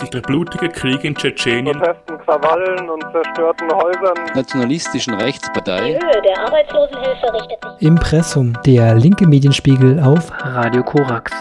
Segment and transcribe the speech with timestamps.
[0.00, 5.92] sich der blutige Krieg in Tschetschenien, Protesten, Krawallen und zerstörten Häusern, nationalistischen Rechtspartei.
[5.92, 11.32] Die Höhe der Arbeitslosenhilfe richtet sich Impressum, der linke Medienspiegel auf Radio Korax.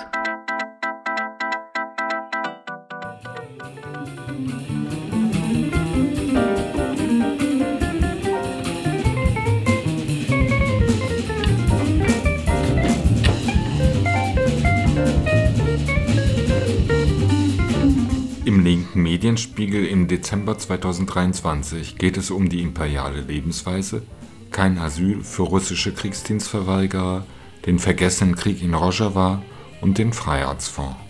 [20.29, 24.03] Dezember 2023 geht es um die imperiale Lebensweise,
[24.51, 27.25] kein Asyl für russische Kriegsdienstverweigerer,
[27.65, 29.41] den vergessenen Krieg in Rojava
[29.81, 31.08] und den Freiheitsfonds.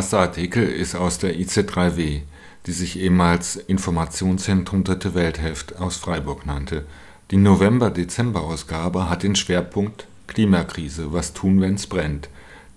[0.00, 2.22] Erster Artikel ist aus der IC3W,
[2.64, 6.86] die sich ehemals Informationszentrum Dritte Weltheft aus Freiburg nannte.
[7.30, 12.30] Die November-Dezember-Ausgabe hat den Schwerpunkt Klimakrise, was tun, wenn's brennt.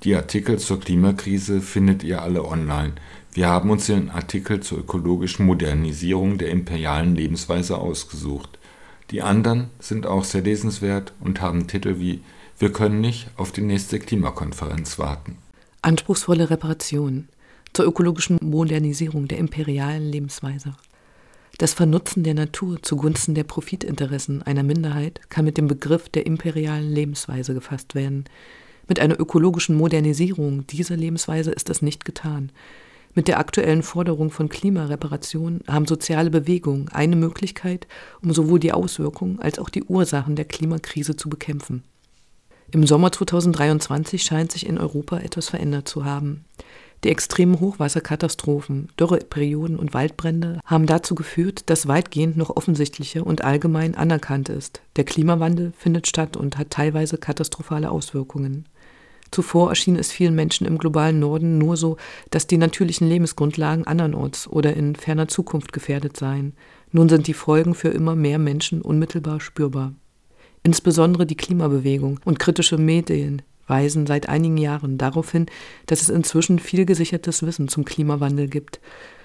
[0.04, 2.92] Die Artikel zur Klimakrise findet ihr alle online.
[3.32, 8.60] Wir haben uns den Artikel zur ökologischen Modernisierung der imperialen Lebensweise ausgesucht.
[9.12, 12.22] Die anderen sind auch sehr lesenswert und haben Titel wie
[12.60, 15.38] Wir können nicht auf die nächste Klimakonferenz warten.
[15.84, 17.28] Anspruchsvolle Reparation
[17.74, 20.76] zur ökologischen Modernisierung der imperialen Lebensweise.
[21.58, 26.90] Das Vernutzen der Natur zugunsten der Profitinteressen einer Minderheit kann mit dem Begriff der imperialen
[26.90, 28.24] Lebensweise gefasst werden.
[28.88, 32.54] Mit einer ökologischen Modernisierung dieser Lebensweise ist das nicht getan.
[33.14, 37.88] Mit der aktuellen Forderung von Klimareparation haben soziale Bewegungen eine Möglichkeit,
[38.22, 41.84] um sowohl die Auswirkungen als auch die Ursachen der Klimakrise zu bekämpfen.
[42.74, 46.44] Im Sommer 2023 scheint sich in Europa etwas verändert zu haben.
[47.04, 53.94] Die extremen Hochwasserkatastrophen, Dürreperioden und Waldbrände haben dazu geführt, dass weitgehend noch offensichtlicher und allgemein
[53.94, 54.82] anerkannt ist.
[54.96, 58.66] Der Klimawandel findet statt und hat teilweise katastrophale Auswirkungen.
[59.30, 61.98] Zuvor erschien es vielen Menschen im globalen Norden nur so,
[62.32, 66.54] dass die natürlichen Lebensgrundlagen andernorts oder in ferner Zukunft gefährdet seien.
[66.92, 69.94] Nun sind die Folgen für immer mehr Menschen unmittelbar spürbar.
[70.64, 75.46] Insbesondere die Klimabewegung und kritische Medien weisen seit einigen Jahren darauf hin,
[75.86, 78.80] dass es inzwischen viel gesichertes Wissen zum Klimawandel gibt.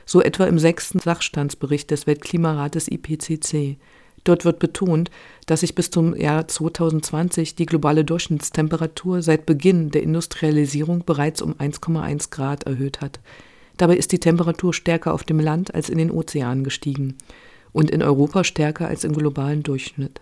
[0.04, 3.76] So etwa im sechsten Sachstandsbericht des Weltklimarates IPCC.
[4.24, 5.10] Dort wird betont,
[5.46, 11.54] dass sich bis zum Jahr 2020 die globale Durchschnittstemperatur seit Beginn der Industrialisierung bereits um
[11.54, 13.20] 1,1 Grad erhöht hat.
[13.76, 17.16] Dabei ist die Temperatur stärker auf dem Land als in den Ozeanen gestiegen
[17.72, 20.20] und in Europa stärker als im globalen Durchschnitt.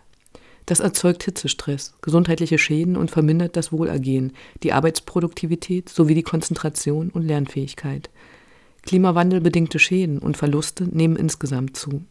[0.67, 4.33] Das erzeugt Hitzestress, gesundheitliche Schäden und vermindert das Wohlergehen,
[4.65, 8.11] die Arbeitsproduktivität sowie die Konzentration und Lernfähigkeit.
[8.83, 12.03] Klimawandelbedingte Schäden und Verluste nehmen insgesamt zu.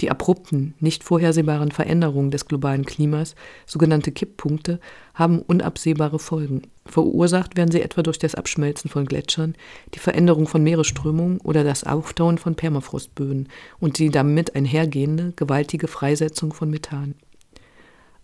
[0.00, 4.80] Die abrupten, nicht vorhersehbaren Veränderungen des globalen Klimas, sogenannte Kipppunkte,
[5.14, 6.62] haben unabsehbare Folgen.
[6.84, 9.54] Verursacht werden sie etwa durch das Abschmelzen von Gletschern,
[9.94, 16.52] die Veränderung von Meeresströmungen oder das Auftauen von Permafrostböden und die damit einhergehende gewaltige Freisetzung
[16.52, 17.14] von Methan.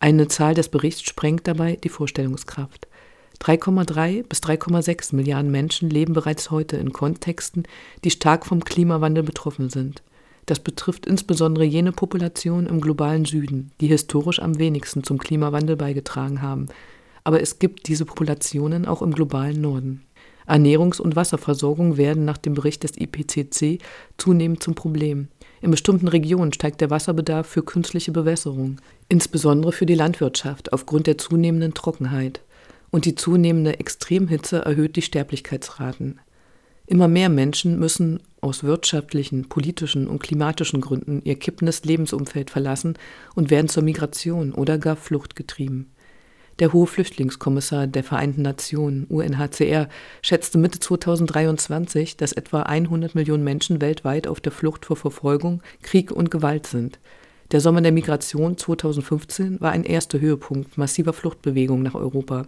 [0.03, 2.89] Eine Zahl des Berichts sprengt dabei die Vorstellungskraft.
[3.41, 7.65] 3,3 bis 3,6 Milliarden Menschen leben bereits heute in Kontexten,
[8.03, 10.03] die stark vom Klimawandel betroffen sind.
[10.47, 16.41] Das betrifft insbesondere jene Populationen im globalen Süden, die historisch am wenigsten zum Klimawandel beigetragen
[16.41, 16.69] haben.
[17.23, 20.07] Aber es gibt diese Populationen auch im globalen Norden.
[20.47, 23.83] Ernährungs- und Wasserversorgung werden nach dem Bericht des IPCC
[24.17, 25.29] zunehmend zum Problem.
[25.63, 31.19] In bestimmten Regionen steigt der Wasserbedarf für künstliche Bewässerung, insbesondere für die Landwirtschaft aufgrund der
[31.19, 32.41] zunehmenden Trockenheit.
[32.91, 36.19] Und die zunehmende Extremhitze erhöht die Sterblichkeitsraten.
[36.87, 42.95] Immer mehr Menschen müssen aus wirtschaftlichen, politischen und klimatischen Gründen ihr kippendes Lebensumfeld verlassen
[43.35, 45.93] und werden zur Migration oder gar Flucht getrieben.
[46.61, 49.89] Der hohe Flüchtlingskommissar der Vereinten Nationen, UNHCR,
[50.21, 56.13] schätzte Mitte 2023, dass etwa 100 Millionen Menschen weltweit auf der Flucht vor Verfolgung, Krieg
[56.13, 56.99] und Gewalt sind.
[57.51, 62.47] Der Sommer der Migration 2015 war ein erster Höhepunkt massiver Fluchtbewegungen nach Europa.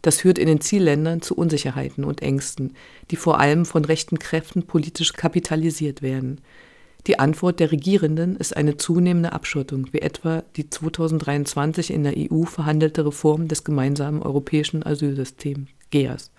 [0.00, 2.74] Das führt in den Zielländern zu Unsicherheiten und Ängsten,
[3.10, 6.40] die vor allem von rechten Kräften politisch kapitalisiert werden.
[7.06, 12.44] Die Antwort der Regierenden ist eine zunehmende Abschottung, wie etwa die 2023 in der EU
[12.44, 16.30] verhandelte Reform des gemeinsamen europäischen Asylsystems GEAS.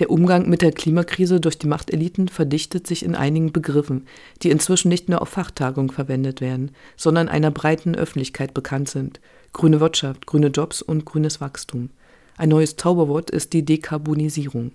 [0.00, 4.06] Der Umgang mit der Klimakrise durch die Machteliten verdichtet sich in einigen Begriffen,
[4.42, 9.20] die inzwischen nicht nur auf Fachtagungen verwendet werden, sondern einer breiten Öffentlichkeit bekannt sind.
[9.52, 11.90] Grüne Wirtschaft, grüne Jobs und grünes Wachstum.
[12.36, 14.72] Ein neues Zauberwort ist die Dekarbonisierung.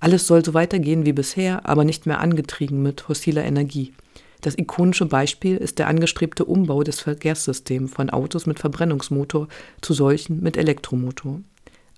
[0.00, 3.92] Alles soll so weitergehen wie bisher, aber nicht mehr angetrieben mit fossiler Energie.
[4.40, 9.48] Das ikonische Beispiel ist der angestrebte Umbau des Verkehrssystems von Autos mit Verbrennungsmotor
[9.82, 11.42] zu solchen mit Elektromotor.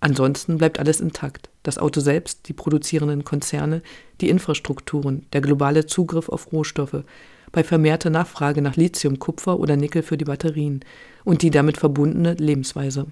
[0.01, 1.49] Ansonsten bleibt alles intakt.
[1.63, 3.83] Das Auto selbst, die produzierenden Konzerne,
[4.21, 7.05] die Infrastrukturen, der globale Zugriff auf Rohstoffe,
[7.53, 10.81] bei vermehrter Nachfrage nach Lithium, Kupfer oder Nickel für die Batterien
[11.23, 13.07] und die damit verbundene Lebensweise.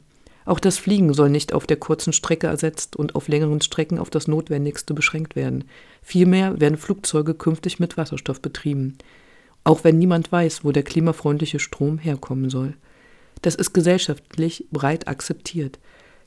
[0.50, 4.10] Auch das Fliegen soll nicht auf der kurzen Strecke ersetzt und auf längeren Strecken auf
[4.10, 5.62] das Notwendigste beschränkt werden.
[6.02, 8.98] Vielmehr werden Flugzeuge künftig mit Wasserstoff betrieben.
[9.62, 12.74] Auch wenn niemand weiß, wo der klimafreundliche Strom herkommen soll.
[13.42, 15.78] Das ist gesellschaftlich breit akzeptiert.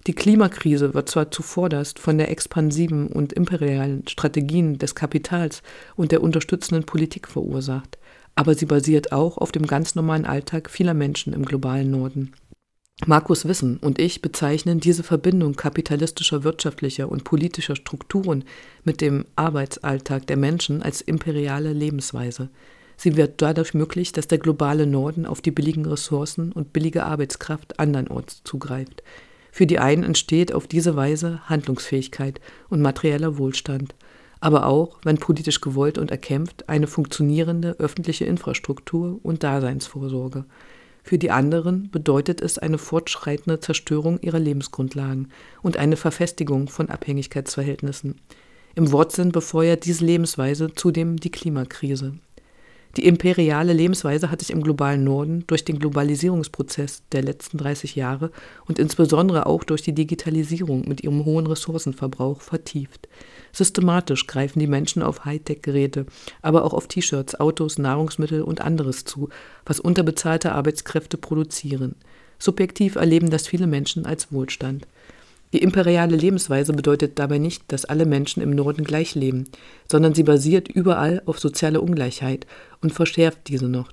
[0.07, 5.63] Die Klimakrise wird zwar zuvorderst von der expansiven und imperialen Strategien des Kapitals
[5.97, 7.97] und der unterstützenden Politik verursacht,
[8.35, 12.31] aber sie basiert auch auf dem ganz normalen Alltag vieler Menschen im globalen Norden.
[13.05, 18.45] Markus Wissen und ich bezeichnen diese Verbindung kapitalistischer wirtschaftlicher und politischer Strukturen
[18.83, 22.49] mit dem Arbeitsalltag der Menschen als imperiale Lebensweise.
[22.95, 27.79] Sie wird dadurch möglich, dass der globale Norden auf die billigen Ressourcen und billige Arbeitskraft
[27.79, 29.03] andernorts zugreift.
[29.51, 33.95] Für die einen entsteht auf diese Weise Handlungsfähigkeit und materieller Wohlstand,
[34.39, 40.45] aber auch, wenn politisch gewollt und erkämpft, eine funktionierende öffentliche Infrastruktur und Daseinsvorsorge.
[41.03, 45.27] Für die anderen bedeutet es eine fortschreitende Zerstörung ihrer Lebensgrundlagen
[45.61, 48.21] und eine Verfestigung von Abhängigkeitsverhältnissen.
[48.75, 52.13] Im Wortsinn befeuert diese Lebensweise zudem die Klimakrise.
[52.95, 58.31] Die imperiale Lebensweise hat sich im globalen Norden durch den Globalisierungsprozess der letzten 30 Jahre
[58.67, 63.09] und insbesondere auch durch die Digitalisierung mit ihrem hohen Ressourcenverbrauch vertieft.
[63.53, 66.07] Systematisch greifen die Menschen auf Hightech-Geräte,
[66.41, 69.29] aber auch auf T-Shirts, Autos, Nahrungsmittel und anderes zu,
[69.65, 71.95] was unterbezahlte Arbeitskräfte produzieren.
[72.39, 74.87] Subjektiv erleben das viele Menschen als Wohlstand.
[75.53, 79.45] Die imperiale Lebensweise bedeutet dabei nicht, dass alle Menschen im Norden gleich leben,
[79.89, 82.47] sondern sie basiert überall auf sozialer Ungleichheit
[82.81, 83.91] und verschärft diese noch.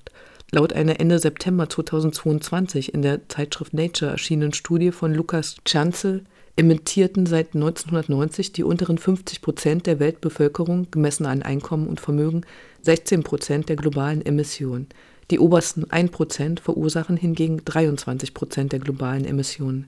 [0.51, 6.25] Laut einer Ende September 2022 in der Zeitschrift Nature erschienenen Studie von Lukas Chanzel
[6.55, 12.41] emittierten seit 1990 die unteren 50 Prozent der Weltbevölkerung, gemessen an Einkommen und Vermögen,
[12.81, 14.87] 16 Prozent der globalen Emissionen.
[15.31, 19.87] Die obersten 1 Prozent verursachen hingegen 23 Prozent der globalen Emissionen.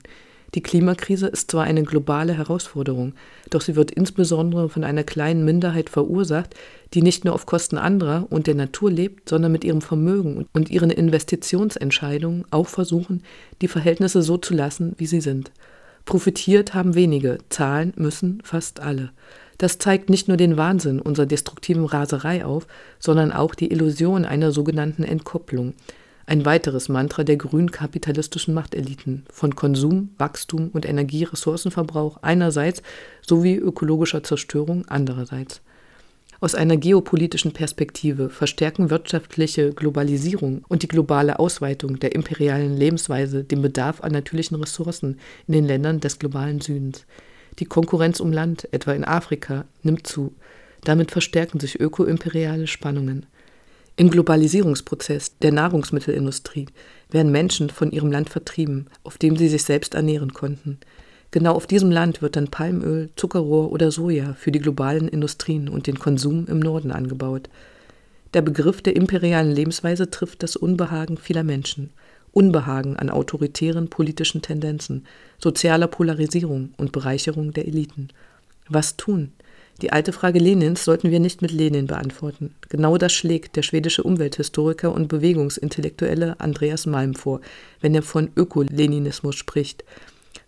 [0.55, 3.13] Die Klimakrise ist zwar eine globale Herausforderung,
[3.49, 6.55] doch sie wird insbesondere von einer kleinen Minderheit verursacht,
[6.93, 10.69] die nicht nur auf Kosten anderer und der Natur lebt, sondern mit ihrem Vermögen und
[10.69, 13.23] ihren Investitionsentscheidungen auch versuchen,
[13.61, 15.51] die Verhältnisse so zu lassen, wie sie sind.
[16.05, 19.11] Profitiert haben wenige, zahlen müssen fast alle.
[19.57, 22.67] Das zeigt nicht nur den Wahnsinn unserer destruktiven Raserei auf,
[22.99, 25.73] sondern auch die Illusion einer sogenannten Entkopplung,
[26.25, 32.81] ein weiteres Mantra der grünen kapitalistischen Machteliten von Konsum, Wachstum und Energieressourcenverbrauch einerseits
[33.25, 35.61] sowie ökologischer Zerstörung andererseits.
[36.43, 43.61] Aus einer geopolitischen Perspektive verstärken wirtschaftliche Globalisierung und die globale Ausweitung der imperialen Lebensweise den
[43.61, 47.05] Bedarf an natürlichen Ressourcen in den Ländern des globalen Südens.
[47.59, 50.33] Die Konkurrenz um Land, etwa in Afrika, nimmt zu.
[50.83, 53.25] Damit verstärken sich ökoimperiale Spannungen.
[53.95, 56.65] Im Globalisierungsprozess der Nahrungsmittelindustrie
[57.09, 60.79] werden Menschen von ihrem Land vertrieben, auf dem sie sich selbst ernähren konnten.
[61.33, 65.87] Genau auf diesem Land wird dann Palmöl, Zuckerrohr oder Soja für die globalen Industrien und
[65.87, 67.49] den Konsum im Norden angebaut.
[68.35, 71.89] Der Begriff der imperialen Lebensweise trifft das Unbehagen vieler Menschen.
[72.33, 75.07] Unbehagen an autoritären politischen Tendenzen,
[75.39, 78.09] sozialer Polarisierung und Bereicherung der Eliten.
[78.69, 79.31] Was tun?
[79.81, 82.53] Die alte Frage Lenins sollten wir nicht mit Lenin beantworten.
[82.69, 87.41] Genau das schlägt der schwedische Umwelthistoriker und Bewegungsintellektuelle Andreas Malm vor,
[87.81, 89.83] wenn er von Ökoleninismus spricht.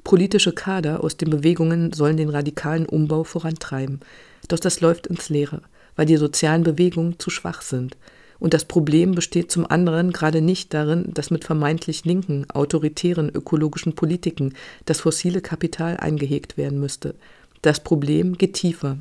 [0.06, 4.02] Politische Kader aus den Bewegungen sollen den radikalen Umbau vorantreiben.
[4.48, 5.64] Doch das läuft ins Leere,
[5.96, 7.98] weil die sozialen Bewegungen zu schwach sind.
[8.38, 13.96] Und das Problem besteht zum anderen gerade nicht darin, dass mit vermeintlich linken, autoritären ökologischen
[13.96, 14.54] Politiken
[14.86, 17.16] das fossile Kapital eingehegt werden müsste.
[17.64, 19.00] Das Problem geht tiefer.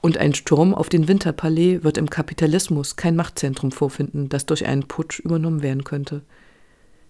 [0.00, 4.88] Und ein Sturm auf den Winterpalais wird im Kapitalismus kein Machtzentrum vorfinden, das durch einen
[4.88, 6.22] Putsch übernommen werden könnte.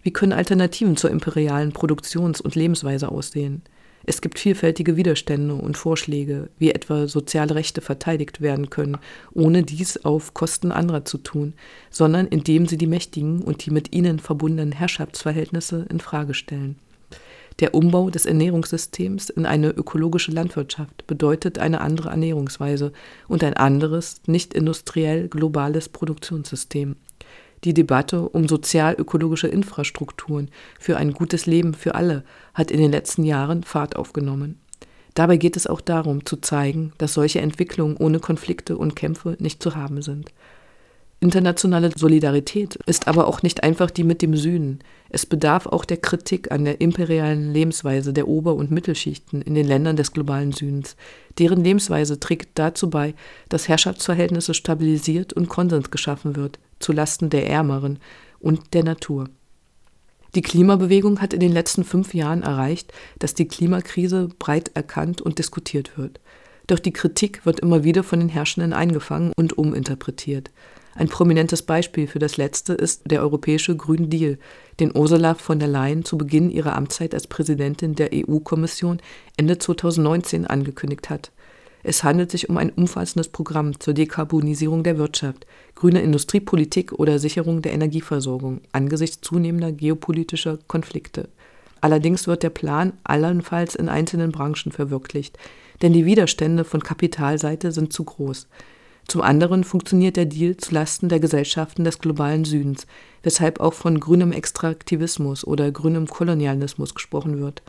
[0.02, 3.62] Wie können Alternativen zur imperialen Produktions- und Lebensweise aussehen?
[4.06, 8.96] Es gibt vielfältige Widerstände und Vorschläge, wie etwa soziale Rechte verteidigt werden können,
[9.34, 11.52] ohne dies auf Kosten anderer zu tun,
[11.90, 16.76] sondern indem sie die mächtigen und die mit ihnen verbundenen Herrschaftsverhältnisse in Frage stellen.
[17.60, 22.92] Der Umbau des Ernährungssystems in eine ökologische Landwirtschaft bedeutet eine andere Ernährungsweise
[23.28, 26.96] und ein anderes, nicht industriell globales Produktionssystem.
[27.64, 32.24] Die Debatte um sozial-ökologische Infrastrukturen für ein gutes Leben für alle
[32.54, 34.58] hat in den letzten Jahren Fahrt aufgenommen.
[35.14, 39.62] Dabei geht es auch darum, zu zeigen, dass solche Entwicklungen ohne Konflikte und Kämpfe nicht
[39.62, 40.32] zu haben sind.
[41.22, 44.78] Internationale Solidarität ist aber auch nicht einfach die mit dem Süden.
[45.10, 49.66] Es bedarf auch der Kritik an der imperialen Lebensweise der Ober- und Mittelschichten in den
[49.66, 50.96] Ländern des globalen Südens.
[51.38, 53.14] Deren Lebensweise trägt dazu bei,
[53.50, 57.98] dass Herrschaftsverhältnisse stabilisiert und Konsens geschaffen wird, zulasten der Ärmeren
[58.38, 59.28] und der Natur.
[60.34, 65.38] Die Klimabewegung hat in den letzten fünf Jahren erreicht, dass die Klimakrise breit erkannt und
[65.38, 66.18] diskutiert wird.
[66.66, 70.50] Doch die Kritik wird immer wieder von den Herrschenden eingefangen und uminterpretiert.
[71.00, 74.36] Ein prominentes Beispiel für das letzte ist der europäische Green Deal,
[74.80, 79.00] den Ursula von der Leyen zu Beginn ihrer Amtszeit als Präsidentin der EU-Kommission
[79.38, 81.32] Ende 2019 angekündigt hat.
[81.82, 87.62] Es handelt sich um ein umfassendes Programm zur Dekarbonisierung der Wirtschaft, grüne Industriepolitik oder Sicherung
[87.62, 91.30] der Energieversorgung angesichts zunehmender geopolitischer Konflikte.
[91.80, 95.38] Allerdings wird der Plan allenfalls in einzelnen Branchen verwirklicht,
[95.80, 98.48] denn die Widerstände von Kapitalseite sind zu groß.
[99.06, 102.86] Zum anderen funktioniert der Deal zulasten der Gesellschaften des globalen Südens,
[103.22, 107.62] weshalb auch von grünem Extraktivismus oder grünem Kolonialismus gesprochen wird.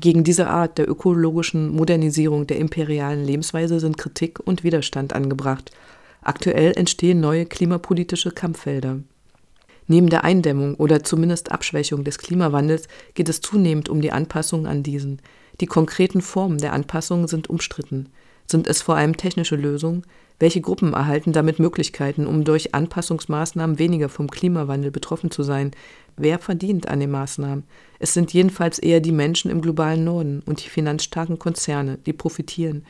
[0.00, 5.70] Gegen diese Art der ökologischen Modernisierung der imperialen Lebensweise sind Kritik und Widerstand angebracht.
[6.22, 9.00] Aktuell entstehen neue klimapolitische Kampffelder.
[9.88, 14.82] Neben der Eindämmung oder zumindest Abschwächung des Klimawandels geht es zunehmend um die Anpassung an
[14.82, 15.20] diesen.
[15.60, 18.08] Die konkreten Formen der Anpassung sind umstritten.
[18.46, 20.04] Sind es vor allem technische Lösungen?
[20.38, 25.70] Welche Gruppen erhalten damit Möglichkeiten, um durch Anpassungsmaßnahmen weniger vom Klimawandel betroffen zu sein?
[26.16, 27.64] Wer verdient an den Maßnahmen?
[27.98, 32.84] Es sind jedenfalls eher die Menschen im globalen Norden und die finanzstarken Konzerne, die profitieren.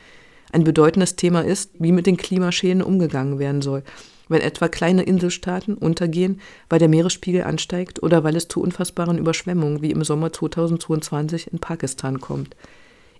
[0.52, 3.82] Ein bedeutendes Thema ist, wie mit den Klimaschäden umgegangen werden soll,
[4.28, 9.82] wenn etwa kleine Inselstaaten untergehen, weil der Meeresspiegel ansteigt oder weil es zu unfassbaren Überschwemmungen
[9.82, 12.56] wie im Sommer 2022 in Pakistan kommt.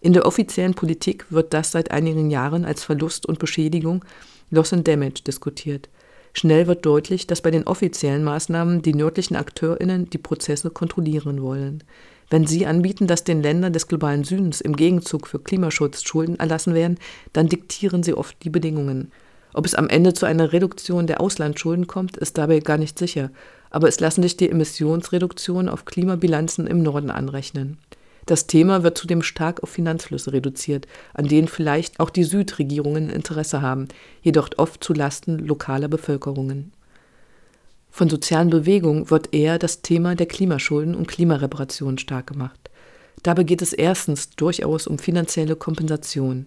[0.03, 4.05] In der offiziellen Politik wird das seit einigen Jahren als Verlust und Beschädigung
[4.51, 5.89] Loss and Damage diskutiert.
[6.33, 11.85] Schnell wird deutlich, dass bei den offiziellen Maßnahmen die nördlichen AkteurInnen die Prozesse kontrollieren wollen.
[12.31, 16.75] Wenn sie anbieten, dass den Ländern des globalen Südens im Gegenzug für Klimaschutz Schulden erlassen
[16.75, 16.99] werden,
[17.33, 19.13] dann diktieren sie oft die Bedingungen.
[19.55, 23.31] Ob es am Ende zu einer Reduktion der Auslandsschulden kommt, ist dabei gar nicht sicher,
[23.71, 27.79] aber es lassen sich die Emissionsreduktionen auf Klimabilanzen im Norden anrechnen.
[28.26, 33.62] Das Thema wird zudem stark auf Finanzflüsse reduziert, an denen vielleicht auch die Südregierungen Interesse
[33.62, 33.88] haben,
[34.23, 36.73] jedoch oft zu Lasten lokaler Bevölkerungen.
[37.91, 42.71] Von sozialen Bewegungen wird eher das Thema der Klimaschulden und Klimareparationen stark gemacht.
[43.23, 46.47] Dabei geht es erstens durchaus um finanzielle Kompensation.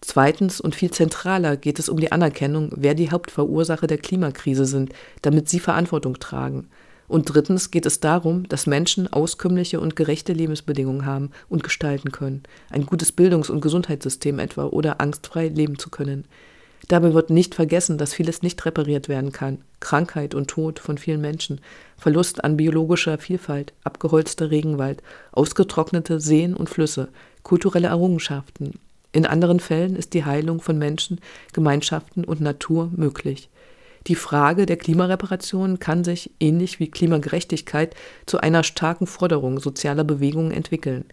[0.00, 4.92] Zweitens und viel zentraler geht es um die Anerkennung, wer die Hauptverursacher der Klimakrise sind,
[5.22, 6.68] damit sie Verantwortung tragen–
[7.14, 12.42] und drittens geht es darum, dass Menschen auskömmliche und gerechte Lebensbedingungen haben und gestalten können,
[12.70, 16.24] ein gutes Bildungs- und Gesundheitssystem etwa oder angstfrei leben zu können.
[16.88, 19.58] Dabei wird nicht vergessen, dass vieles nicht repariert werden kann.
[19.78, 21.60] Krankheit und Tod von vielen Menschen,
[21.96, 27.10] Verlust an biologischer Vielfalt, abgeholzter Regenwald, ausgetrocknete Seen und Flüsse,
[27.44, 28.80] kulturelle Errungenschaften.
[29.12, 31.20] In anderen Fällen ist die Heilung von Menschen,
[31.52, 33.50] Gemeinschaften und Natur möglich.
[34.06, 37.94] Die Frage der Klimareparation kann sich, ähnlich wie Klimagerechtigkeit,
[38.26, 41.06] zu einer starken Forderung sozialer Bewegungen entwickeln.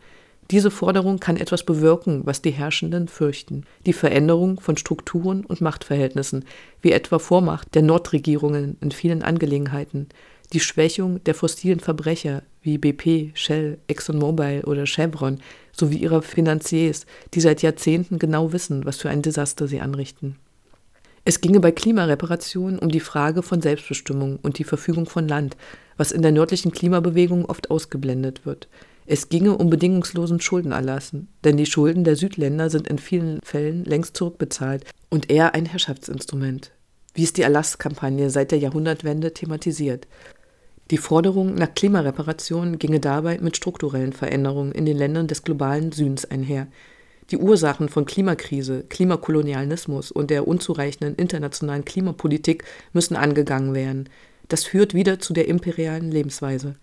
[0.51, 3.63] Diese Forderung kann etwas bewirken, was die Herrschenden fürchten.
[3.85, 6.43] Die Veränderung von Strukturen und Machtverhältnissen,
[6.81, 10.09] wie etwa Vormacht der Nordregierungen in vielen Angelegenheiten,
[10.51, 15.39] die Schwächung der fossilen Verbrecher wie BP, Shell, ExxonMobil oder Chevron
[15.71, 20.35] sowie ihrer Finanziers, die seit Jahrzehnten genau wissen, was für ein Desaster sie anrichten.
[21.23, 25.55] Es ginge bei Klimareparationen um die Frage von Selbstbestimmung und die Verfügung von Land,
[25.95, 28.67] was in der nördlichen Klimabewegung oft ausgeblendet wird.
[29.05, 34.17] Es ginge um bedingungslosen Schuldenerlassen, denn die Schulden der Südländer sind in vielen Fällen längst
[34.17, 36.71] zurückbezahlt und eher ein Herrschaftsinstrument,
[37.13, 40.07] wie es die Erlasskampagne seit der Jahrhundertwende thematisiert.
[40.89, 46.25] Die Forderung nach Klimareparationen ginge dabei mit strukturellen Veränderungen in den Ländern des globalen Südens
[46.25, 46.67] einher,
[47.31, 54.09] die Ursachen von Klimakrise, Klimakolonialismus und der unzureichenden internationalen Klimapolitik müssen angegangen werden.
[54.49, 56.75] Das führt wieder zu der imperialen Lebensweise.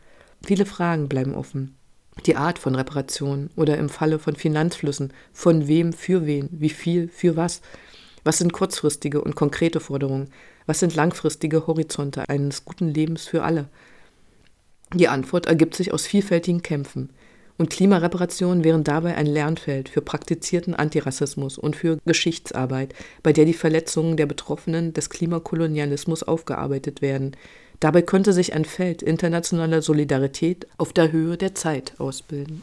[0.43, 1.77] Viele Fragen bleiben offen.
[2.25, 7.09] Die Art von Reparation oder im Falle von Finanzflüssen, von wem für wen, wie viel
[7.09, 7.61] für was.
[8.25, 10.31] Was sind kurzfristige und konkrete Forderungen?
[10.67, 13.69] Was sind langfristige Horizonte eines guten Lebens für alle?
[14.95, 17.11] Die Antwort ergibt sich aus vielfältigen Kämpfen.
[17.59, 23.53] Und Klimareparation wären dabei ein Lernfeld für praktizierten Antirassismus und für Geschichtsarbeit, bei der die
[23.53, 27.37] Verletzungen der Betroffenen des Klimakolonialismus aufgearbeitet werden.
[27.81, 32.63] Dabei könnte sich ein Feld internationaler Solidarität auf der Höhe der Zeit ausbilden.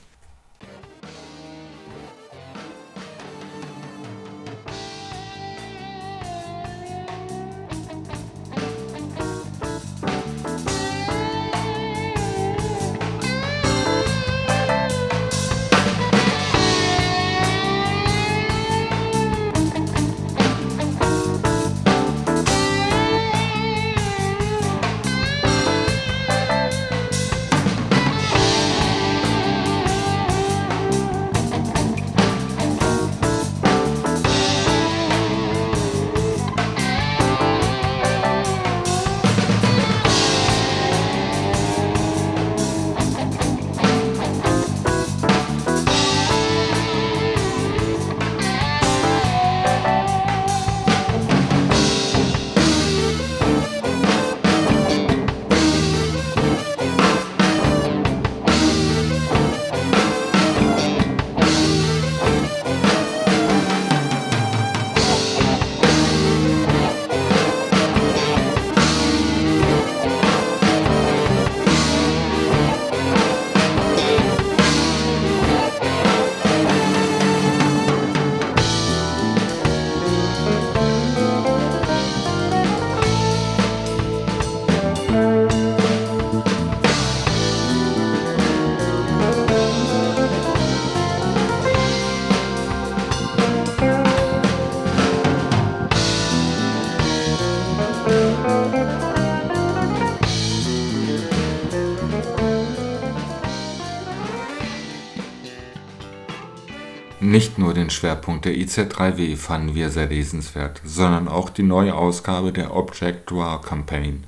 [107.66, 112.76] Nur den Schwerpunkt der IZ3W fanden wir sehr lesenswert, sondern auch die neue Ausgabe der
[112.76, 114.26] Object War Campaign.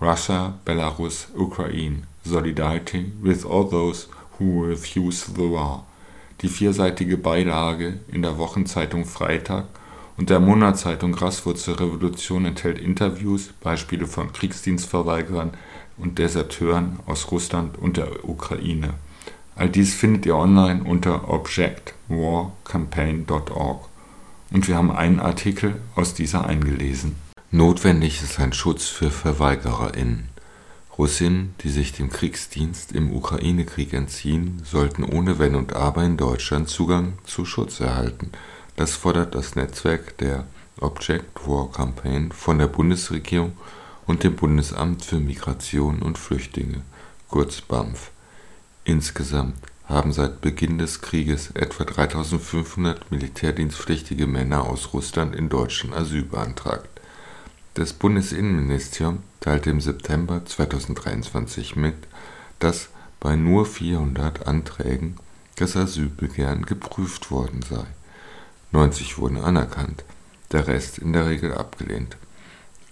[0.00, 4.06] Russia, Belarus, Ukraine– Solidarity with all those
[4.38, 5.86] who refuse the war,
[6.40, 9.64] die vierseitige Beilage in der Wochenzeitung Freitag
[10.16, 15.50] und der Monatszeitung Graswurzel Revolution enthält Interviews, Beispiele von Kriegsdienstverweigerern
[15.96, 18.94] und Deserteuren aus Russland und der Ukraine.
[19.56, 21.28] All dies findet ihr online unter
[22.08, 23.88] objectwarcampaign.org
[24.50, 27.16] und wir haben einen Artikel aus dieser eingelesen.
[27.50, 30.28] Notwendig ist ein Schutz für VerweigererInnen.
[30.96, 36.68] Russinnen, die sich dem Kriegsdienst im Ukraine-Krieg entziehen, sollten ohne Wenn und Aber in Deutschland
[36.68, 38.32] Zugang zu Schutz erhalten.
[38.76, 40.46] Das fordert das Netzwerk der
[40.80, 43.52] Object War Campaign von der Bundesregierung
[44.06, 46.82] und dem Bundesamt für Migration und Flüchtlinge,
[47.28, 48.10] kurz BAMF.
[48.84, 49.56] Insgesamt
[49.88, 56.88] haben seit Beginn des Krieges etwa 3500 militärdienstpflichtige Männer aus Russland in Deutschland Asyl beantragt.
[57.72, 61.94] Das Bundesinnenministerium teilte im September 2023 mit,
[62.58, 65.16] dass bei nur 400 Anträgen
[65.56, 67.84] das Asylbegehren geprüft worden sei.
[68.72, 70.04] 90 wurden anerkannt,
[70.52, 72.18] der Rest in der Regel abgelehnt.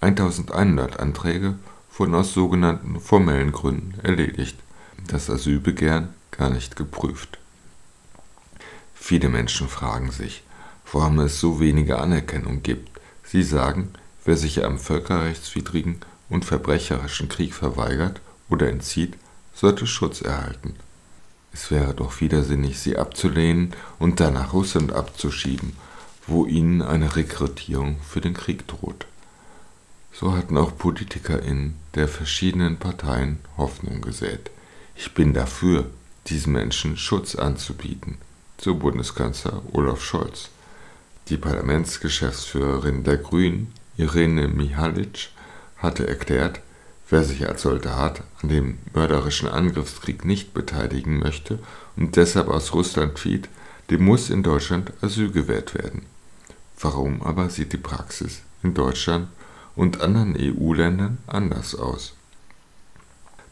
[0.01, 1.55] 1100 Anträge
[1.95, 4.57] wurden aus sogenannten formellen Gründen erledigt
[5.07, 7.39] das Asylbegehren gar nicht geprüft.
[8.93, 10.43] Viele Menschen fragen sich,
[10.91, 12.89] warum es so wenige Anerkennung gibt.
[13.23, 13.91] Sie sagen,
[14.25, 19.17] wer sich einem völkerrechtswidrigen und verbrecherischen Krieg verweigert oder entzieht,
[19.53, 20.75] sollte Schutz erhalten.
[21.53, 25.73] Es wäre doch widersinnig, sie abzulehnen und dann nach Russland abzuschieben,
[26.27, 29.07] wo ihnen eine Rekrutierung für den Krieg droht.
[30.11, 34.51] So hatten auch PolitikerInnen der verschiedenen Parteien Hoffnung gesät.
[34.95, 35.89] Ich bin dafür,
[36.29, 38.17] diesen Menschen Schutz anzubieten,
[38.59, 40.49] so Bundeskanzler Olaf Scholz.
[41.29, 45.29] Die Parlamentsgeschäftsführerin der Grünen, Irene Mihalic,
[45.77, 46.61] hatte erklärt,
[47.09, 51.59] wer sich als Soldat an dem mörderischen Angriffskrieg nicht beteiligen möchte
[51.95, 53.49] und deshalb aus Russland flieht,
[53.89, 56.05] dem muss in Deutschland Asyl gewährt werden.
[56.79, 59.29] Warum aber sieht die Praxis in Deutschland
[59.75, 62.13] und anderen EU-Ländern anders aus?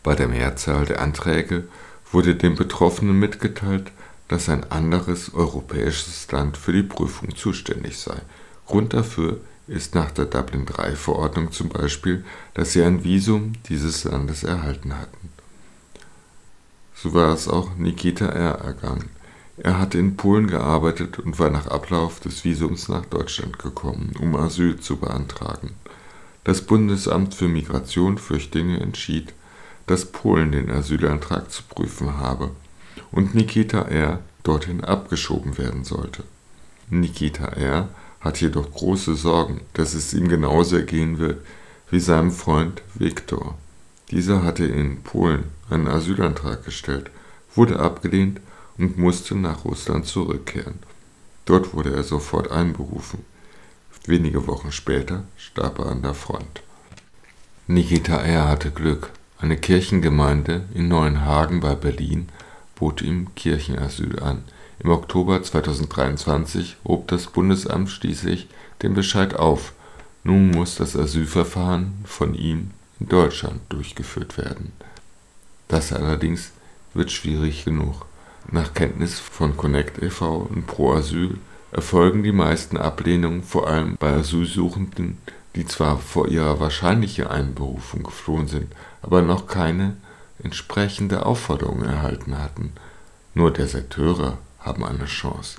[0.03, 1.67] Bei der Mehrzahl der Anträge
[2.15, 3.91] wurde den Betroffenen mitgeteilt,
[4.29, 8.15] dass ein anderes europäisches Land für die Prüfung zuständig sei.
[8.65, 12.23] Grund dafür ist nach der Dublin-III-Verordnung zum Beispiel,
[12.53, 15.29] dass sie ein Visum dieses Landes erhalten hatten.
[16.95, 18.59] So war es auch Nikita R.
[18.61, 19.09] ergangen.
[19.57, 24.37] Er hatte in Polen gearbeitet und war nach Ablauf des Visums nach Deutschland gekommen, um
[24.37, 25.71] Asyl zu beantragen.
[26.45, 29.33] Das Bundesamt für Migration Flüchtlinge entschied,
[29.87, 32.51] dass Polen den Asylantrag zu prüfen habe
[33.11, 34.19] und Nikita R.
[34.43, 36.23] dorthin abgeschoben werden sollte.
[36.89, 37.89] Nikita R.
[38.19, 41.45] hat jedoch große Sorgen, dass es ihm genauso ergehen wird
[41.91, 43.57] wie seinem Freund Viktor.
[44.11, 47.09] Dieser hatte in Polen einen Asylantrag gestellt,
[47.53, 48.39] wurde abgelehnt
[48.77, 50.79] und musste nach Russland zurückkehren.
[51.45, 53.19] Dort wurde er sofort einberufen.
[54.07, 56.61] Wenige Wochen später starb er an der Front.
[57.67, 58.47] Nikita R.
[58.47, 59.09] hatte Glück.
[59.37, 62.29] Eine Kirchengemeinde in Neuenhagen bei Berlin
[62.75, 64.43] bot ihm Kirchenasyl an.
[64.79, 68.47] Im Oktober 2023 hob das Bundesamt schließlich
[68.81, 69.73] den Bescheid auf.
[70.23, 74.71] Nun muss das Asylverfahren von ihm in Deutschland durchgeführt werden.
[75.67, 76.51] Das allerdings
[76.93, 78.05] wird schwierig genug.
[78.51, 80.47] Nach Kenntnis von Connect e.V.
[80.49, 81.37] und Pro Asyl
[81.71, 85.17] erfolgen die meisten Ablehnungen vor allem bei Asylsuchenden,
[85.55, 89.95] die zwar vor ihrer wahrscheinlichen Einberufung geflohen sind, aber noch keine
[90.43, 92.73] entsprechende Aufforderung erhalten hatten.
[93.33, 95.57] Nur Deserteure haben eine Chance.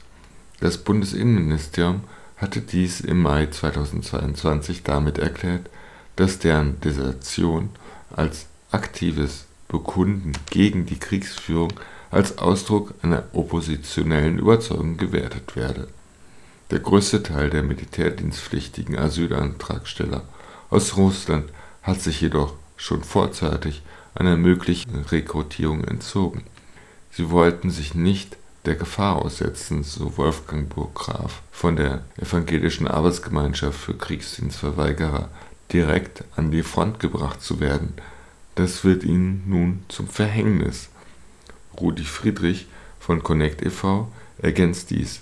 [0.61, 2.03] Das Bundesinnenministerium
[2.37, 5.69] hatte dies im Mai 2022 damit erklärt,
[6.17, 7.71] dass deren Desertion
[8.11, 11.73] als aktives Bekunden gegen die Kriegsführung
[12.11, 15.89] als Ausdruck einer oppositionellen Überzeugung gewertet werde.
[16.71, 20.23] Der größte Teil der militärdienstpflichtigen Asylantragsteller
[20.69, 21.51] aus Russland
[21.83, 23.83] hat sich jedoch schon vorzeitig
[24.17, 26.43] einer möglichen Rekrutierung entzogen.
[27.13, 33.95] Sie wollten sich nicht der Gefahr aussetzen, so Wolfgang Burggraf von der Evangelischen Arbeitsgemeinschaft für
[33.95, 35.29] Kriegsdienstverweigerer,
[35.73, 37.95] direkt an die Front gebracht zu werden.
[38.57, 40.89] Das wird ihnen nun zum Verhängnis.
[41.81, 42.67] Rudi Friedrich
[42.99, 44.11] von Connect e.V.
[44.39, 45.21] ergänzt dies.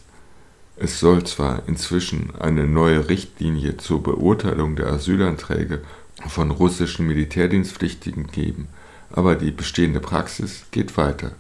[0.76, 5.82] Es soll zwar inzwischen eine neue Richtlinie zur Beurteilung der Asylanträge
[6.28, 8.68] von russischen Militärdienstpflichtigen geben,
[9.12, 11.32] aber die bestehende Praxis geht weiter.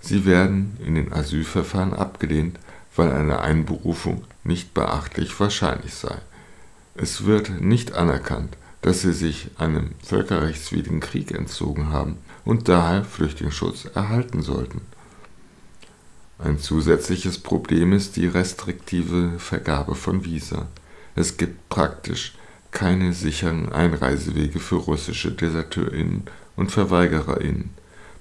[0.00, 2.58] Sie werden in den Asylverfahren abgelehnt,
[2.96, 6.16] weil eine Einberufung nicht beachtlich wahrscheinlich sei.
[6.96, 13.86] Es wird nicht anerkannt, dass sie sich einem völkerrechtswidrigen Krieg entzogen haben und daher Flüchtlingsschutz
[13.94, 14.82] erhalten sollten.
[16.44, 20.68] Ein zusätzliches Problem ist die restriktive Vergabe von Visa.
[21.16, 22.34] Es gibt praktisch
[22.70, 27.70] keine sicheren Einreisewege für russische Deserteurinnen und Verweigererinnen.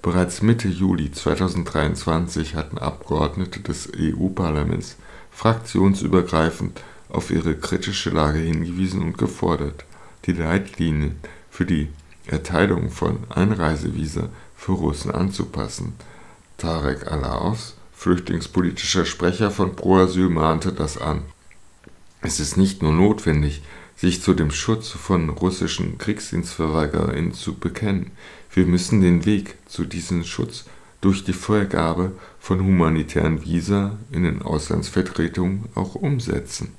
[0.01, 4.95] Bereits Mitte Juli 2023 hatten Abgeordnete des EU-Parlaments
[5.31, 9.83] fraktionsübergreifend auf ihre kritische Lage hingewiesen und gefordert,
[10.27, 11.89] die Leitlinien für die
[12.27, 15.95] Erteilung von Einreisevisa für Russen anzupassen.
[16.57, 21.21] Tarek Alaos, flüchtlingspolitischer Sprecher von Pro Asyl, mahnte das an.
[22.21, 23.61] Es ist nicht nur notwendig,
[23.95, 28.11] sich zu dem Schutz von russischen KriegsdienstverweigerInnen zu bekennen.
[28.53, 30.65] Wir müssen den Weg zu diesem Schutz
[30.99, 36.73] durch die Vergabe von humanitären Visa in den Auslandsvertretungen auch umsetzen.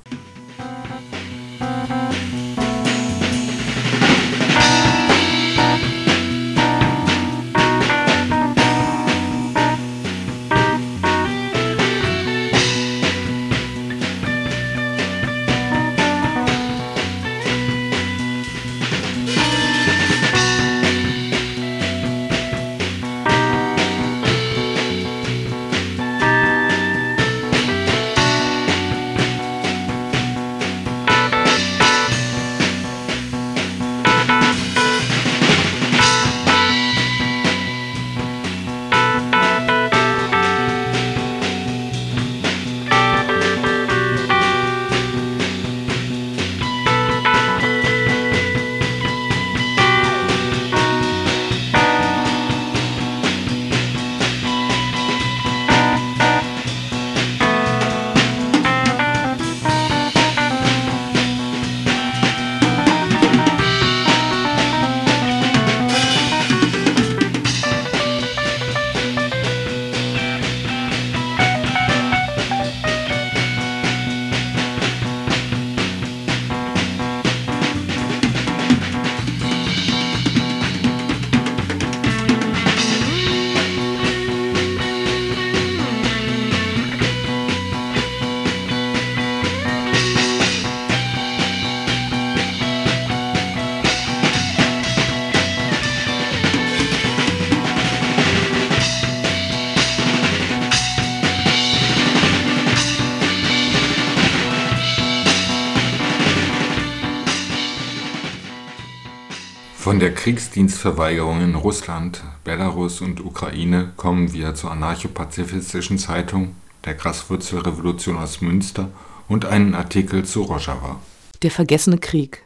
[110.05, 118.43] Der Kriegsdienstverweigerung in Russland, Belarus und Ukraine kommen wir zur anarcho-pazifistischen Zeitung der Graswurzelrevolution aus
[118.43, 118.91] Münster
[119.29, 121.01] und einen Artikel zu Rojava.
[121.41, 122.43] Der vergessene Krieg.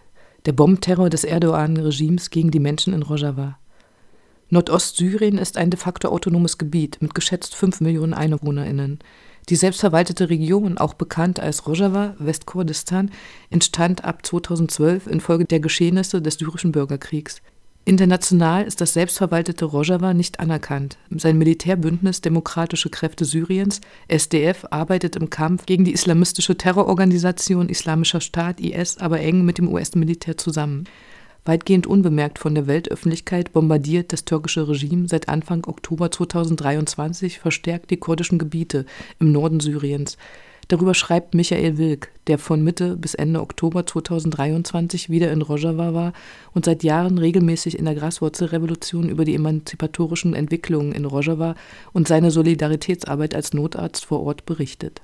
[0.46, 3.58] Der Bombenterror des Erdogan-Regimes gegen die Menschen in Rojava.
[4.50, 9.00] Nordostsyrien ist ein de facto autonomes Gebiet mit geschätzt 5 Millionen EinwohnerInnen.
[9.48, 13.10] Die selbstverwaltete Region, auch bekannt als Rojava, Westkurdistan,
[13.50, 17.40] entstand ab 2012 infolge der Geschehnisse des syrischen Bürgerkriegs.
[17.88, 20.98] International ist das selbstverwaltete Rojava nicht anerkannt.
[21.08, 28.60] Sein Militärbündnis Demokratische Kräfte Syriens, SDF, arbeitet im Kampf gegen die islamistische Terrororganisation Islamischer Staat
[28.60, 30.84] IS aber eng mit dem US-Militär zusammen.
[31.44, 37.96] Weitgehend unbemerkt von der Weltöffentlichkeit bombardiert das türkische Regime seit Anfang Oktober 2023 verstärkt die
[37.96, 38.84] kurdischen Gebiete
[39.18, 40.18] im Norden Syriens.
[40.68, 46.12] Darüber schreibt Michael Wilk, der von Mitte bis Ende Oktober 2023 wieder in Rojava war
[46.52, 51.54] und seit Jahren regelmäßig in der Graswurzelrevolution über die emanzipatorischen Entwicklungen in Rojava
[51.94, 55.00] und seine Solidaritätsarbeit als Notarzt vor Ort berichtet.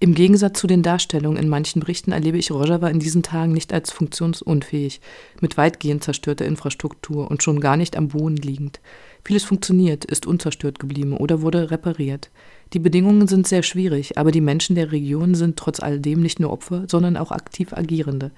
[0.00, 3.72] Im Gegensatz zu den Darstellungen in manchen Berichten erlebe ich Rojava in diesen Tagen nicht
[3.72, 5.00] als funktionsunfähig,
[5.40, 8.78] mit weitgehend zerstörter Infrastruktur und schon gar nicht am Boden liegend.
[9.24, 12.30] Vieles funktioniert, ist unzerstört geblieben oder wurde repariert.
[12.74, 16.52] Die Bedingungen sind sehr schwierig, aber die Menschen der Region sind trotz alledem nicht nur
[16.52, 18.30] Opfer, sondern auch aktiv Agierende.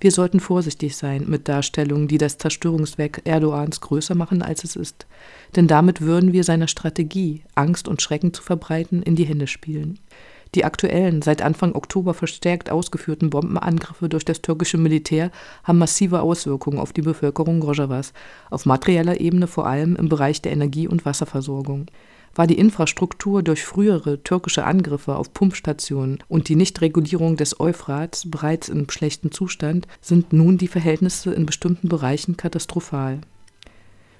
[0.00, 5.06] Wir sollten vorsichtig sein mit Darstellungen, die das Zerstörungswerk Erdogans größer machen, als es ist.
[5.56, 9.98] Denn damit würden wir seiner Strategie, Angst und Schrecken zu verbreiten, in die Hände spielen.
[10.54, 15.30] Die aktuellen, seit Anfang Oktober verstärkt ausgeführten Bombenangriffe durch das türkische Militär
[15.64, 18.12] haben massive Auswirkungen auf die Bevölkerung Rojavas,
[18.50, 21.86] auf materieller Ebene vor allem im Bereich der Energie- und Wasserversorgung.
[22.34, 28.68] War die Infrastruktur durch frühere türkische Angriffe auf Pumpstationen und die Nichtregulierung des Euphrats bereits
[28.68, 33.20] in schlechtem Zustand, sind nun die Verhältnisse in bestimmten Bereichen katastrophal.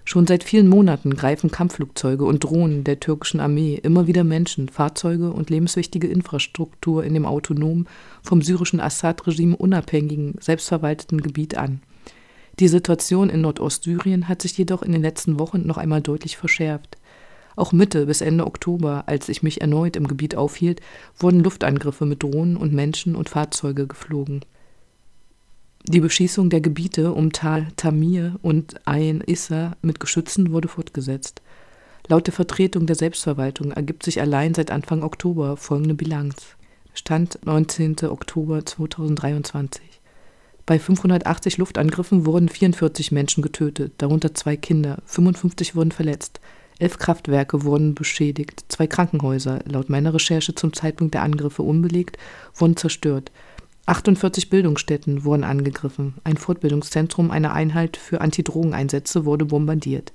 [0.04, 5.30] Schon seit vielen Monaten greifen Kampfflugzeuge und Drohnen der türkischen Armee immer wieder Menschen, Fahrzeuge
[5.30, 7.86] und lebenswichtige Infrastruktur in dem autonomen,
[8.22, 11.80] vom syrischen Assad-Regime unabhängigen, selbstverwalteten Gebiet an.
[12.58, 16.98] Die Situation in Nordostsyrien hat sich jedoch in den letzten Wochen noch einmal deutlich verschärft.
[17.54, 20.80] Auch Mitte bis Ende Oktober, als ich mich erneut im Gebiet aufhielt,
[21.18, 24.40] wurden Luftangriffe mit Drohnen und Menschen und Fahrzeuge geflogen.
[25.84, 31.42] Die Beschießung der Gebiete um Tal Tamir und Ain Issa mit Geschützen wurde fortgesetzt.
[32.06, 36.56] Laut der Vertretung der Selbstverwaltung ergibt sich allein seit Anfang Oktober folgende Bilanz.
[36.94, 37.96] Stand 19.
[38.04, 39.82] Oktober 2023.
[40.66, 46.40] Bei 580 Luftangriffen wurden 44 Menschen getötet, darunter zwei Kinder, 55 wurden verletzt.
[46.78, 52.18] Elf Kraftwerke wurden beschädigt, zwei Krankenhäuser, laut meiner Recherche zum Zeitpunkt der Angriffe unbelegt,
[52.54, 53.32] wurden zerstört.
[53.86, 56.14] 48 Bildungsstätten wurden angegriffen.
[56.22, 60.12] Ein Fortbildungszentrum einer Einheit für Antidrogeneinsätze wurde bombardiert.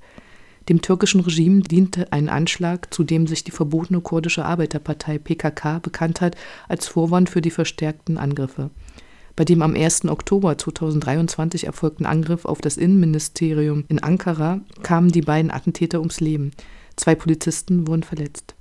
[0.69, 6.21] Dem türkischen Regime diente ein Anschlag, zu dem sich die verbotene kurdische Arbeiterpartei PKK bekannt
[6.21, 6.35] hat,
[6.67, 8.69] als Vorwand für die verstärkten Angriffe.
[9.35, 10.05] Bei dem am 1.
[10.05, 16.51] Oktober 2023 erfolgten Angriff auf das Innenministerium in Ankara kamen die beiden Attentäter ums Leben.
[16.95, 18.56] Zwei Polizisten wurden verletzt.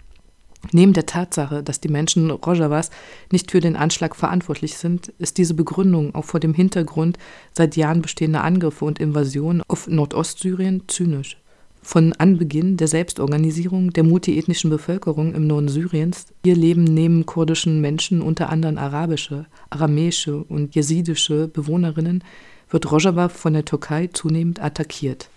[0.73, 2.91] Neben der Tatsache, dass die Menschen Rojavas
[3.31, 7.19] nicht für den Anschlag verantwortlich sind, ist diese Begründung auch vor dem Hintergrund
[7.53, 11.39] seit Jahren bestehender Angriffe und Invasionen auf Nordostsyrien zynisch.
[11.83, 18.23] Von Anbeginn der Selbstorganisierung der multiethnischen Bevölkerung im Norden Syriens, hier leben neben kurdischen Menschen
[18.23, 22.25] unter anderem arabische, aramäische und jesidische Bewohnerinnen,
[22.71, 25.29] wird Rojava von der Türkei zunehmend attackiert.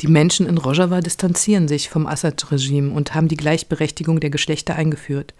[0.00, 5.34] Die Menschen in Rojava distanzieren sich vom Assad-Regime und haben die Gleichberechtigung der Geschlechter eingeführt.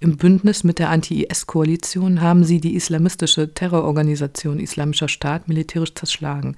[0.00, 6.56] Im Bündnis mit der Anti-IS-Koalition haben sie die islamistische Terrororganisation Islamischer Staat militärisch zerschlagen.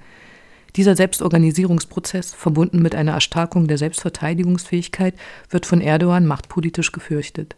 [0.77, 5.15] Dieser Selbstorganisierungsprozess, verbunden mit einer Erstarkung der Selbstverteidigungsfähigkeit,
[5.49, 7.57] wird von Erdogan machtpolitisch gefürchtet.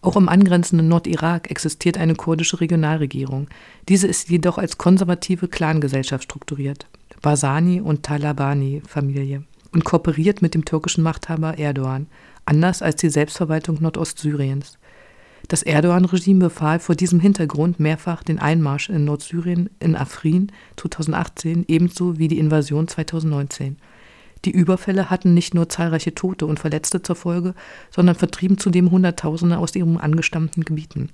[0.00, 3.48] Auch im angrenzenden Nordirak existiert eine kurdische Regionalregierung.
[3.88, 6.86] Diese ist jedoch als konservative Clangesellschaft strukturiert.
[7.20, 12.06] Barsani und Talabani-Familie und kooperiert mit dem türkischen Machthaber Erdogan,
[12.44, 14.78] anders als die Selbstverwaltung Nordostsyriens.
[15.48, 22.18] Das Erdogan-Regime befahl vor diesem Hintergrund mehrfach den Einmarsch in Nordsyrien in Afrin 2018 ebenso
[22.18, 23.76] wie die Invasion 2019.
[24.44, 27.54] Die Überfälle hatten nicht nur zahlreiche Tote und Verletzte zur Folge,
[27.90, 31.10] sondern vertrieben zudem Hunderttausende aus ihren angestammten Gebieten.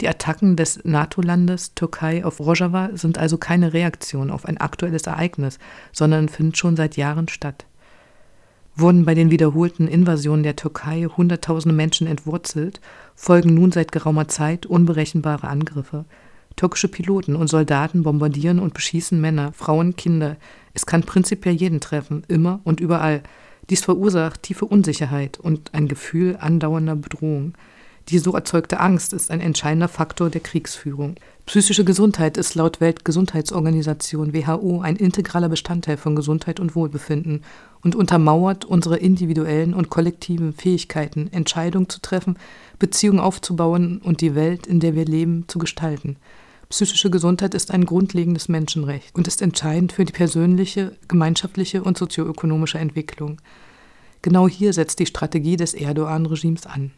[0.00, 5.58] Die Attacken des NATO-Landes Türkei auf Rojava sind also keine Reaktion auf ein aktuelles Ereignis,
[5.92, 7.66] sondern finden schon seit Jahren statt.
[8.74, 12.80] Wurden bei den wiederholten Invasionen der Türkei Hunderttausende Menschen entwurzelt,
[13.14, 16.06] folgen nun seit geraumer Zeit unberechenbare Angriffe.
[16.56, 20.36] Türkische Piloten und Soldaten bombardieren und beschießen Männer, Frauen, Kinder.
[20.74, 23.22] Es kann prinzipiell jeden treffen, immer und überall.
[23.70, 27.54] Dies verursacht tiefe Unsicherheit und ein Gefühl andauernder Bedrohung.
[28.08, 31.14] Die so erzeugte Angst ist ein entscheidender Faktor der Kriegsführung.
[31.46, 37.42] Psychische Gesundheit ist laut Weltgesundheitsorganisation WHO ein integraler Bestandteil von Gesundheit und Wohlbefinden
[37.82, 42.36] und untermauert unsere individuellen und kollektiven Fähigkeiten, Entscheidungen zu treffen,
[42.78, 46.16] Beziehungen aufzubauen und die Welt, in der wir leben, zu gestalten.
[46.72, 52.78] Psychische Gesundheit ist ein grundlegendes Menschenrecht und ist entscheidend für die persönliche, gemeinschaftliche und sozioökonomische
[52.78, 53.42] Entwicklung.
[54.22, 56.92] Genau hier setzt die Strategie des Erdogan-Regimes an.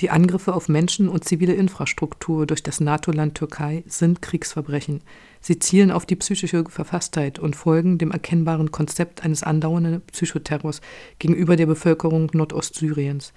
[0.00, 5.00] Die Angriffe auf Menschen und zivile Infrastruktur durch das NATO-Land Türkei sind Kriegsverbrechen.
[5.40, 10.80] Sie zielen auf die psychische Verfasstheit und folgen dem erkennbaren Konzept eines andauernden Psychoterrors
[11.20, 13.32] gegenüber der Bevölkerung Nordostsyriens.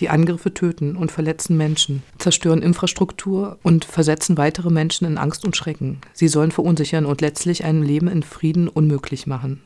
[0.00, 5.56] Die Angriffe töten und verletzen Menschen, zerstören Infrastruktur und versetzen weitere Menschen in Angst und
[5.56, 5.98] Schrecken.
[6.12, 9.62] Sie sollen verunsichern und letztlich ein Leben in Frieden unmöglich machen.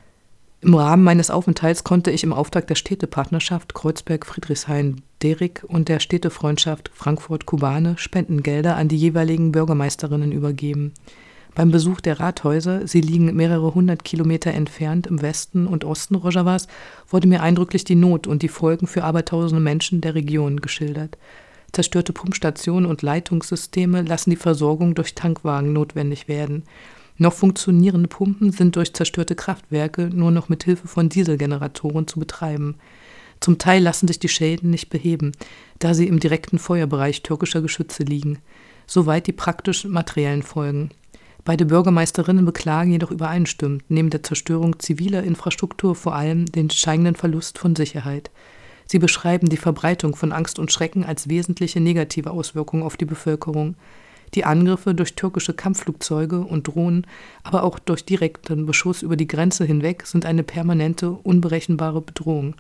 [0.62, 7.96] Im Rahmen meines Aufenthalts konnte ich im Auftrag der Städtepartnerschaft Kreuzberg-Friedrichshain-Derik und der Städtefreundschaft Frankfurt-Kubane
[7.96, 10.92] Spendengelder an die jeweiligen Bürgermeisterinnen übergeben.
[11.60, 16.68] Beim Besuch der Rathäuser, sie liegen mehrere hundert Kilometer entfernt im Westen und Osten Rojavas,
[17.06, 21.18] wurde mir eindrücklich die Not und die Folgen für abertausende Menschen der Region geschildert.
[21.72, 26.62] Zerstörte Pumpstationen und Leitungssysteme lassen die Versorgung durch Tankwagen notwendig werden.
[27.18, 32.76] Noch funktionierende Pumpen sind durch zerstörte Kraftwerke nur noch mit Hilfe von Dieselgeneratoren zu betreiben.
[33.38, 35.32] Zum Teil lassen sich die Schäden nicht beheben,
[35.78, 38.38] da sie im direkten Feuerbereich türkischer Geschütze liegen.
[38.86, 40.88] Soweit die praktisch materiellen Folgen.
[41.44, 47.58] Beide Bürgermeisterinnen beklagen jedoch übereinstimmend neben der Zerstörung ziviler Infrastruktur vor allem den steigenden Verlust
[47.58, 48.30] von Sicherheit.
[48.86, 53.76] Sie beschreiben die Verbreitung von Angst und Schrecken als wesentliche negative Auswirkung auf die Bevölkerung.
[54.34, 57.06] Die Angriffe durch türkische Kampfflugzeuge und Drohnen,
[57.42, 62.54] aber auch durch direkten Beschuss über die Grenze hinweg sind eine permanente, unberechenbare Bedrohung.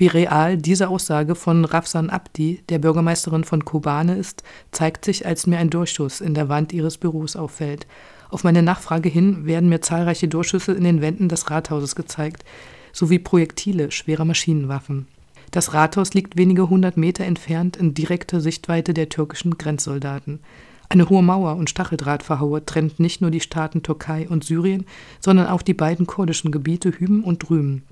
[0.00, 5.46] Wie real diese Aussage von Rafsan Abdi, der Bürgermeisterin von Kobane ist, zeigt sich, als
[5.46, 7.86] mir ein Durchschuss in der Wand ihres Büros auffällt.
[8.30, 12.46] Auf meine Nachfrage hin werden mir zahlreiche Durchschüsse in den Wänden des Rathauses gezeigt,
[12.94, 15.06] sowie Projektile schwerer Maschinenwaffen.
[15.50, 20.40] Das Rathaus liegt wenige hundert Meter entfernt in direkter Sichtweite der türkischen Grenzsoldaten.
[20.88, 24.86] Eine hohe Mauer und Stacheldrahtverhaue trennt nicht nur die Staaten Türkei und Syrien,
[25.20, 27.82] sondern auch die beiden kurdischen Gebiete Hüben und Rümen.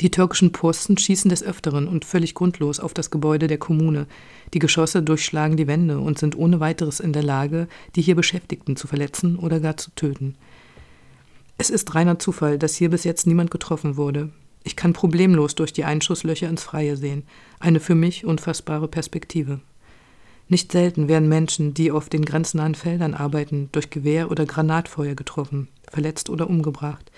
[0.00, 4.06] Die türkischen Posten schießen des Öfteren und völlig grundlos auf das Gebäude der Kommune.
[4.54, 8.76] Die Geschosse durchschlagen die Wände und sind ohne weiteres in der Lage, die hier Beschäftigten
[8.76, 10.36] zu verletzen oder gar zu töten.
[11.58, 14.30] Es ist reiner Zufall, dass hier bis jetzt niemand getroffen wurde.
[14.64, 17.24] Ich kann problemlos durch die Einschusslöcher ins Freie sehen.
[17.58, 19.60] Eine für mich unfassbare Perspektive.
[20.48, 25.68] Nicht selten werden Menschen, die auf den grenznahen Feldern arbeiten, durch Gewehr oder Granatfeuer getroffen,
[25.90, 27.10] verletzt oder umgebracht.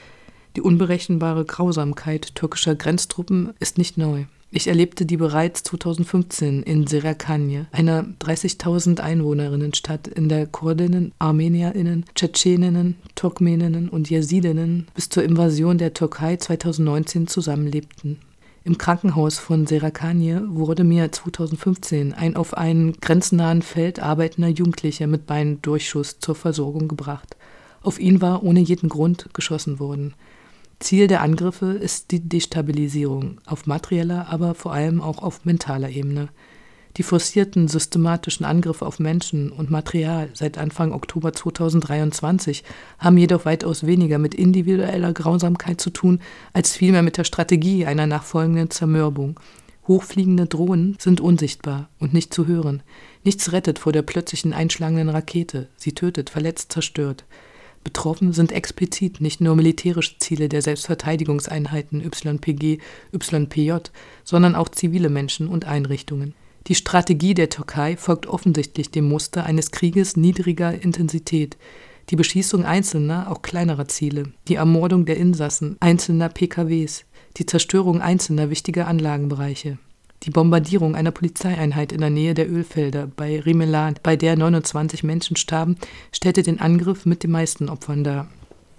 [0.57, 4.25] Die unberechenbare Grausamkeit türkischer Grenztruppen ist nicht neu.
[4.51, 12.97] Ich erlebte die bereits 2015 in Serakanje, einer 30.000 Einwohnerinnenstadt, in der Kurdinnen, Armenierinnen, Tschetscheninnen,
[13.15, 18.19] Turkmeninnen und Jesidinnen bis zur Invasion der Türkei 2019 zusammenlebten.
[18.65, 25.27] Im Krankenhaus von Serakanje wurde mir 2015 ein auf einem grenznahen Feld arbeitender Jugendlicher mit
[25.27, 27.37] Beindurchschuss zur Versorgung gebracht.
[27.81, 30.13] Auf ihn war ohne jeden Grund geschossen worden.
[30.83, 36.29] Ziel der Angriffe ist die Destabilisierung auf materieller, aber vor allem auch auf mentaler Ebene.
[36.99, 42.65] Die forcierten systematischen Angriffe auf Menschen und Material seit Anfang Oktober 2023
[42.99, 46.21] haben jedoch weitaus weniger mit individueller Grausamkeit zu tun,
[46.53, 49.41] als vielmehr mit der Strategie einer nachfolgenden Zermürbung.
[49.89, 52.83] Hochfliegende Drohnen sind unsichtbar und nicht zu hören.
[53.25, 55.69] Nichts rettet vor der plötzlichen einschlagenden Rakete.
[55.77, 57.25] Sie tötet, verletzt, zerstört.
[57.85, 62.79] Betroffen sind explizit nicht nur militärische Ziele der Selbstverteidigungseinheiten YPG,
[63.13, 63.73] YPJ,
[64.25, 66.35] sondern auch zivile Menschen und Einrichtungen.
[66.69, 71.57] Die Strategie der Türkei folgt offensichtlich dem Muster eines Krieges niedriger Intensität.
[72.11, 77.05] Die Beschießung einzelner, auch kleinerer Ziele, die Ermordung der Insassen einzelner PKWs,
[77.37, 79.79] die Zerstörung einzelner wichtiger Anlagenbereiche,
[80.23, 85.37] die Bombardierung einer Polizeieinheit in der Nähe der Ölfelder bei Rimelan, bei der 29 Menschen
[85.37, 85.77] starben,
[86.13, 88.29] stellte den Angriff mit den meisten Opfern dar.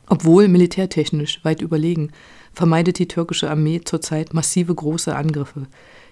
[0.08, 2.12] Obwohl militärtechnisch weit überlegen,
[2.54, 5.68] vermeidet die türkische Armee zurzeit massive große Angriffe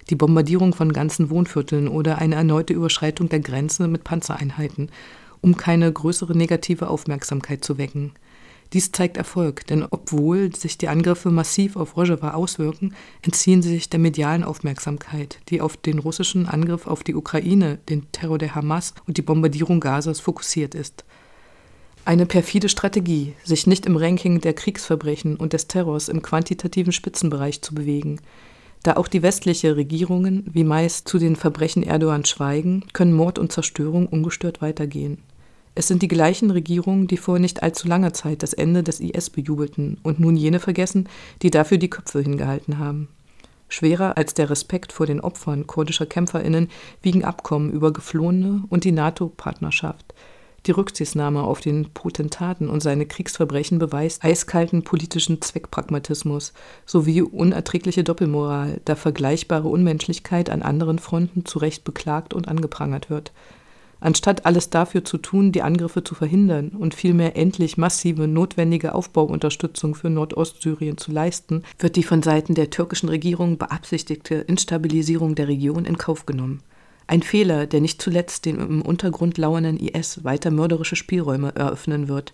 [0.10, 4.90] die Bombardierung von ganzen Wohnvierteln oder eine erneute Überschreitung der Grenze mit Panzereinheiten,
[5.42, 8.12] um keine größere negative Aufmerksamkeit zu wecken.
[8.74, 13.90] Dies zeigt Erfolg, denn obwohl sich die Angriffe massiv auf Rojava auswirken, entziehen sie sich
[13.90, 18.94] der medialen Aufmerksamkeit, die auf den russischen Angriff auf die Ukraine, den Terror der Hamas
[19.08, 21.04] und die Bombardierung Gazas fokussiert ist.
[22.06, 27.62] Eine perfide Strategie, sich nicht im Ranking der Kriegsverbrechen und des Terrors im quantitativen Spitzenbereich
[27.62, 28.20] zu bewegen.
[28.84, 33.52] Da auch die westliche Regierungen wie meist zu den Verbrechen Erdogan schweigen, können Mord und
[33.52, 35.20] Zerstörung ungestört weitergehen.
[35.74, 39.30] Es sind die gleichen Regierungen, die vor nicht allzu langer Zeit das Ende des IS
[39.30, 41.08] bejubelten und nun jene vergessen,
[41.42, 43.08] die dafür die Köpfe hingehalten haben.
[43.70, 46.70] Schwerer als der Respekt vor den Opfern kurdischer Kämpferinnen
[47.02, 50.14] wiegen Abkommen über Geflohene und die NATO-Partnerschaft.
[50.68, 56.54] Die Rücksichtnahme auf den Potentaten und seine Kriegsverbrechen beweist eiskalten politischen Zweckpragmatismus
[56.86, 63.32] sowie unerträgliche Doppelmoral, da vergleichbare Unmenschlichkeit an anderen Fronten zu Recht beklagt und angeprangert wird.
[64.02, 69.94] Anstatt alles dafür zu tun, die Angriffe zu verhindern und vielmehr endlich massive notwendige Aufbauunterstützung
[69.94, 75.86] für Nordostsyrien zu leisten, wird die von Seiten der türkischen Regierung beabsichtigte Instabilisierung der Region
[75.86, 76.64] in Kauf genommen.
[77.06, 82.34] Ein Fehler, der nicht zuletzt den im Untergrund lauernden IS weiter mörderische Spielräume eröffnen wird.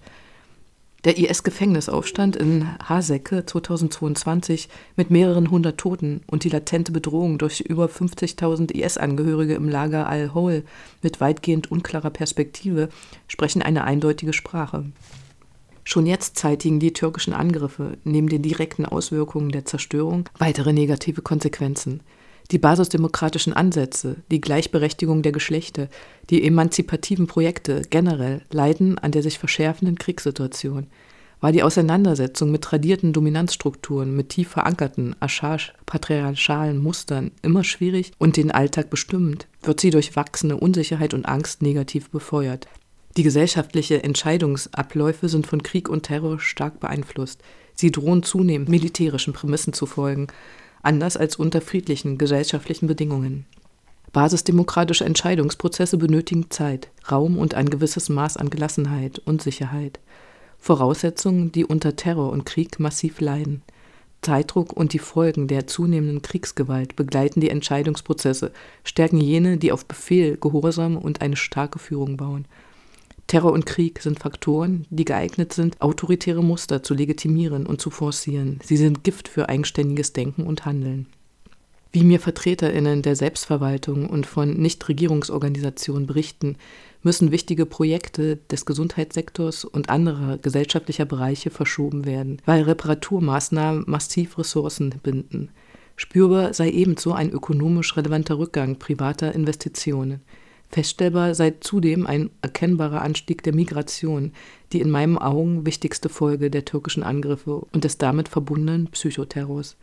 [1.08, 7.86] Der IS-Gefängnisaufstand in Haseke 2022 mit mehreren hundert Toten und die latente Bedrohung durch über
[7.86, 10.64] 50.000 IS-Angehörige im Lager Al-Hol
[11.02, 12.90] mit weitgehend unklarer Perspektive
[13.30, 14.84] sprechen eine eindeutige Sprache.
[15.86, 22.02] Schon jetzt zeitigen die türkischen Angriffe neben den direkten Auswirkungen der Zerstörung weitere negative Konsequenzen
[22.52, 25.90] die basisdemokratischen Ansätze, die Gleichberechtigung der Geschlechter,
[26.30, 30.88] die emanzipativen Projekte generell leiden an der sich verschärfenden Kriegssituation.
[31.40, 38.50] War die Auseinandersetzung mit tradierten Dominanzstrukturen, mit tief verankerten, archaisch-patriarchalen Mustern immer schwierig und den
[38.50, 42.68] Alltag bestimmend, wird sie durch wachsende Unsicherheit und Angst negativ befeuert.
[43.18, 47.42] Die gesellschaftlichen Entscheidungsabläufe sind von Krieg und Terror stark beeinflusst.
[47.76, 50.28] Sie drohen zunehmend militärischen Prämissen zu folgen,
[50.82, 53.46] anders als unter friedlichen gesellschaftlichen Bedingungen.
[54.14, 60.00] Basisdemokratische Entscheidungsprozesse benötigen Zeit, Raum und ein gewisses Maß an Gelassenheit und Sicherheit.
[60.58, 63.62] Voraussetzungen, die unter Terror und Krieg massiv leiden.
[64.22, 68.52] Zeitdruck und die Folgen der zunehmenden Kriegsgewalt begleiten die Entscheidungsprozesse,
[68.84, 72.48] stärken jene, die auf Befehl, Gehorsam und eine starke Führung bauen
[73.28, 78.60] Terror und Krieg sind Faktoren, die geeignet sind, autoritäre Muster zu legitimieren und zu forcieren.
[78.64, 81.08] Sie sind Gift für eigenständiges Denken und Handeln.
[81.92, 86.56] Wie mir Vertreterinnen der Selbstverwaltung und von Nichtregierungsorganisationen berichten,
[87.04, 94.96] müssen wichtige Projekte des Gesundheitssektors und anderer gesellschaftlicher Bereiche verschoben werden, weil Reparaturmaßnahmen massiv Ressourcen
[95.04, 95.50] binden.
[95.96, 100.22] Spürbar sei ebenso ein ökonomisch relevanter Rückgang privater Investitionen.
[100.70, 104.34] Feststellbar sei zudem ein erkennbarer Anstieg der Migration,
[104.74, 109.78] die in meinen Augen wichtigste Folge der türkischen Angriffe und des damit verbundenen Psychoterrors.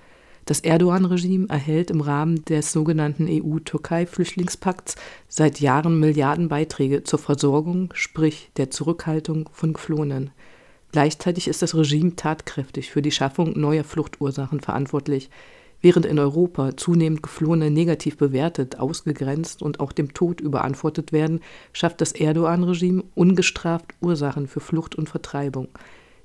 [0.47, 8.71] Das Erdogan-Regime erhält im Rahmen des sogenannten EU-Türkei-Flüchtlingspakts seit Jahren Milliardenbeiträge zur Versorgung, sprich der
[8.71, 10.33] Zurückhaltung von Geflohenen.
[10.93, 15.31] Gleichzeitig ist das Regime tatkräftig für die Schaffung neuer Fluchtursachen verantwortlich,
[15.85, 21.41] Während in Europa zunehmend Geflohene negativ bewertet, ausgegrenzt und auch dem Tod überantwortet werden,
[21.75, 25.69] schafft das Erdogan-Regime ungestraft Ursachen für Flucht und Vertreibung.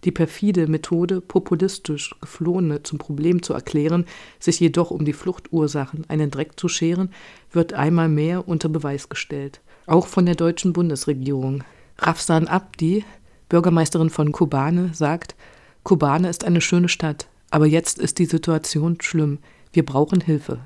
[0.05, 4.05] Die perfide Methode, populistisch Geflohene zum Problem zu erklären,
[4.39, 7.09] sich jedoch um die Fluchtursachen einen Dreck zu scheren,
[7.51, 9.59] wird einmal mehr unter Beweis gestellt.
[9.87, 11.65] Auch von der deutschen Bundesregierung.
[11.97, 13.03] Rafsan Abdi,
[13.49, 15.35] Bürgermeisterin von Kobane, sagt,
[15.83, 19.39] Kobane ist eine schöne Stadt, aber jetzt ist die Situation schlimm.
[19.73, 20.59] Wir brauchen Hilfe.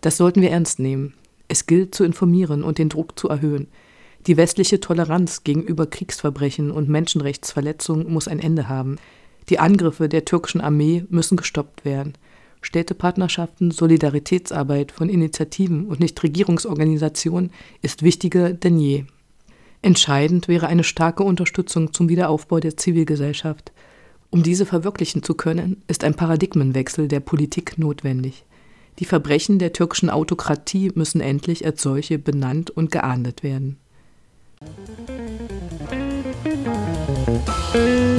[0.00, 1.14] Das sollten wir ernst nehmen.
[1.48, 3.68] Es gilt zu informieren und den Druck zu erhöhen.
[4.26, 8.96] Die westliche Toleranz gegenüber Kriegsverbrechen und Menschenrechtsverletzungen muss ein Ende haben.
[9.48, 12.14] Die Angriffe der türkischen Armee müssen gestoppt werden.
[12.60, 17.50] Städtepartnerschaften, Solidaritätsarbeit von Initiativen und Nichtregierungsorganisationen
[17.82, 19.04] ist wichtiger denn je.
[19.80, 23.72] Entscheidend wäre eine starke Unterstützung zum Wiederaufbau der Zivilgesellschaft.
[24.30, 28.44] Um diese verwirklichen zu können, ist ein Paradigmenwechsel der Politik notwendig.
[28.98, 33.78] Die Verbrechen der türkischen Autokratie müssen endlich als solche benannt und geahndet werden.
[37.74, 38.17] Unser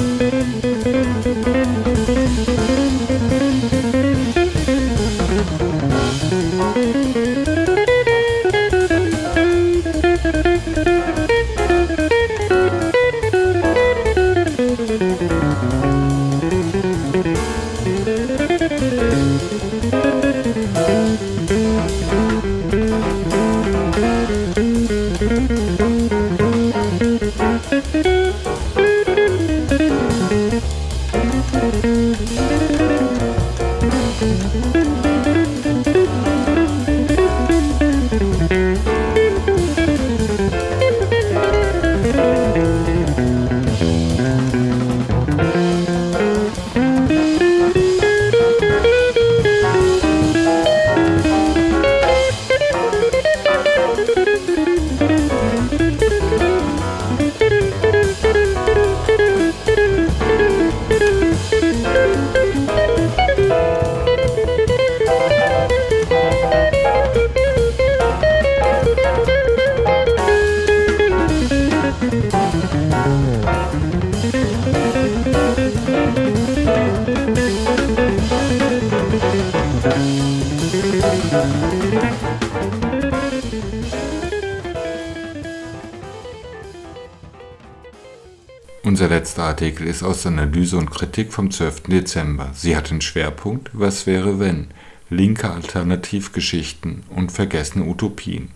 [89.60, 91.84] Artikel ist aus Analyse und Kritik vom 12.
[91.89, 92.51] Dezember.
[92.53, 94.68] Sie hat den Schwerpunkt Was wäre wenn?
[95.10, 98.51] Linke Alternativgeschichten und vergessene Utopien.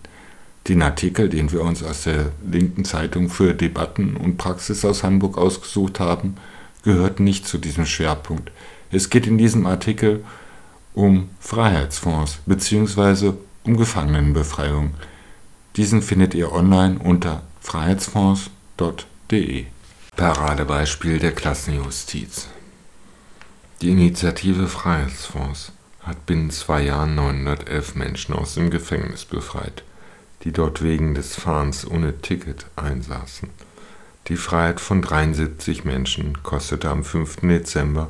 [0.69, 5.37] Den Artikel, den wir uns aus der linken Zeitung für Debatten und Praxis aus Hamburg
[5.37, 6.37] ausgesucht haben,
[6.85, 8.53] gehört nicht zu diesem Schwerpunkt.
[8.89, 10.23] Es geht in diesem Artikel
[10.93, 13.33] um Freiheitsfonds bzw.
[13.65, 14.93] um Gefangenenbefreiung.
[15.75, 19.65] Diesen findet ihr online unter freiheitsfonds.de.
[20.15, 22.47] Paradebeispiel der Klassenjustiz.
[23.81, 29.83] Die Initiative Freiheitsfonds hat binnen zwei Jahren 911 Menschen aus dem Gefängnis befreit,
[30.43, 33.49] die dort wegen des Fahrens ohne Ticket einsaßen.
[34.27, 37.37] Die Freiheit von 73 Menschen kostete am 5.
[37.37, 38.09] Dezember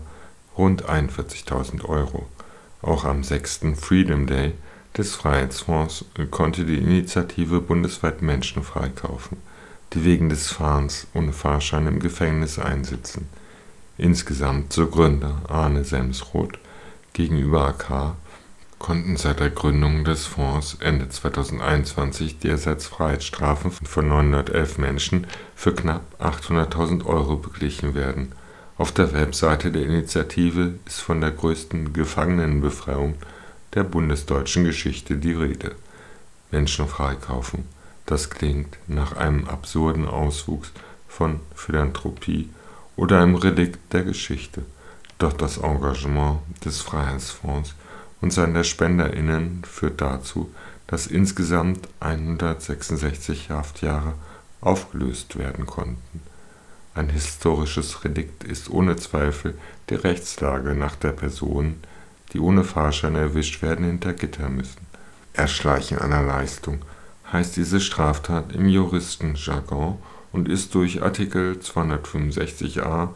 [0.58, 2.28] rund 41.000 Euro.
[2.82, 3.62] Auch am 6.
[3.80, 4.56] Freedom Day
[4.98, 9.38] des Freiheitsfonds konnte die Initiative bundesweit Menschen freikaufen
[9.94, 13.28] die wegen des Fahrens ohne Fahrschein im Gefängnis einsitzen.
[13.98, 16.58] Insgesamt, so Gründer Arne Semsroth
[17.14, 18.16] gegenüber AK,
[18.80, 26.02] konnten seit der Gründung des Fonds Ende 2021 die Ersatzfreiheitsstrafen von 911 Menschen für knapp
[26.20, 28.34] 800.000 Euro beglichen werden.
[28.78, 33.14] Auf der Webseite der Initiative ist von der größten Gefangenenbefreiung
[33.76, 35.76] der bundesdeutschen Geschichte die Rede.
[36.52, 37.66] Menschen freikaufen
[38.06, 40.72] das klingt nach einem absurden Auswuchs
[41.08, 42.50] von Philanthropie
[42.96, 44.64] oder einem Relikt der Geschichte.
[45.20, 47.76] Doch das Engagement des Freiheitsfonds
[48.22, 50.54] und seiner SpenderInnen führt dazu,
[50.88, 54.14] dass insgesamt 166 Haftjahre
[54.62, 56.22] aufgelöst werden konnten.
[56.96, 59.58] Ein historisches Relikt ist ohne Zweifel
[59.90, 61.84] die Rechtslage, nach der Personen,
[62.34, 64.86] die ohne Fahrschein erwischt werden, hinter Gitter müssen.
[65.34, 66.80] Erschleichen einer Leistung
[67.34, 69.98] heißt diese Straftat im Juristenjargon
[70.32, 73.10] und ist durch Artikel 265a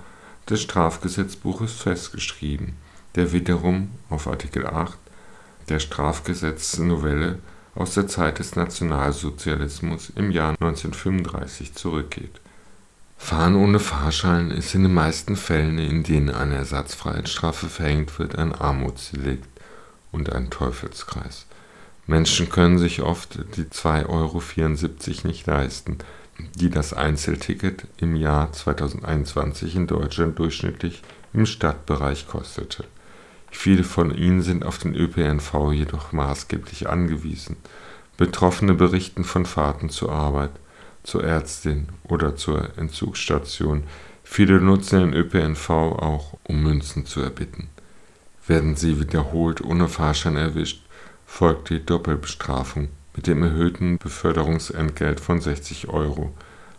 [0.50, 2.74] des Strafgesetzbuches festgeschrieben,
[3.16, 4.98] der wiederum auf Artikel 8
[5.70, 7.40] der Strafgesetznovelle
[7.76, 12.42] aus der Zeit des Nationalsozialismus im Jahr 1935 zurückgeht.
[13.18, 18.54] Fahren ohne Fahrschein ist in den meisten Fällen, in denen eine Ersatzfreiheitsstrafe verhängt wird, ein
[18.54, 19.50] Armutsdelikt
[20.12, 21.46] und ein Teufelskreis.
[22.08, 25.98] Menschen können sich oft die 2,74 Euro nicht leisten,
[26.56, 31.02] die das Einzelticket im Jahr 2021 in Deutschland durchschnittlich
[31.34, 32.86] im Stadtbereich kostete.
[33.52, 37.58] Viele von ihnen sind auf den ÖPNV jedoch maßgeblich angewiesen.
[38.16, 40.52] Betroffene berichten von Fahrten zur Arbeit,
[41.04, 43.84] zur Ärztin oder zur Entzugsstation.
[44.24, 47.70] Viele nutzen den ÖPNV auch, um Münzen zu erbitten.
[48.46, 50.87] Werden sie wiederholt ohne Fahrschein erwischt,
[51.28, 56.34] folgt die Doppelbestrafung mit dem erhöhten Beförderungsentgelt von 60 Euro,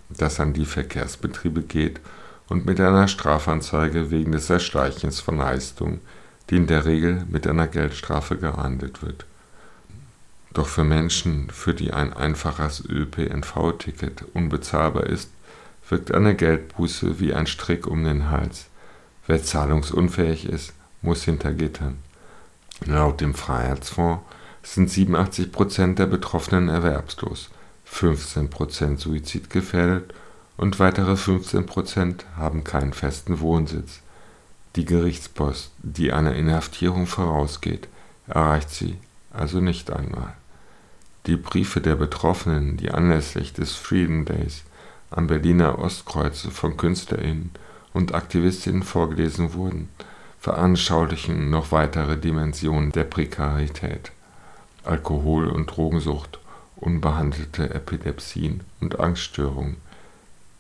[0.09, 2.01] das an die Verkehrsbetriebe geht,
[2.49, 6.01] und mit einer Strafanzeige wegen des Erschleichens von Leistungen,
[6.49, 9.27] die in der Regel mit einer Geldstrafe geahndet wird.
[10.55, 15.31] Doch für Menschen, für die ein einfaches ÖPNV-Ticket unbezahlbar ist,
[15.89, 18.67] wirkt eine Geldbuße wie ein Strick um den Hals.
[19.27, 20.73] Wer zahlungsunfähig ist,
[21.03, 21.99] muss hinter Gittern.
[22.87, 24.23] Laut dem Freiheitsfonds
[24.63, 27.51] sind 87 Prozent der Betroffenen erwerbslos,
[27.85, 30.15] 15 Prozent suizidgefährdet
[30.57, 34.01] und weitere 15 Prozent haben keinen festen Wohnsitz.
[34.77, 37.89] Die Gerichtspost, die einer Inhaftierung vorausgeht,
[38.27, 38.99] erreicht sie
[39.33, 40.35] also nicht einmal.
[41.27, 44.65] Die Briefe der Betroffenen, die anlässlich des Freedom Days
[45.11, 47.51] am Berliner Ostkreuz von KünstlerInnen
[47.93, 49.89] und AktivistInnen vorgelesen wurden,
[50.39, 54.13] veranschaulichen noch weitere Dimensionen der Prekarität.
[54.89, 56.39] Alkohol- und Drogensucht,
[56.77, 59.77] unbehandelte Epilepsien und Angststörungen,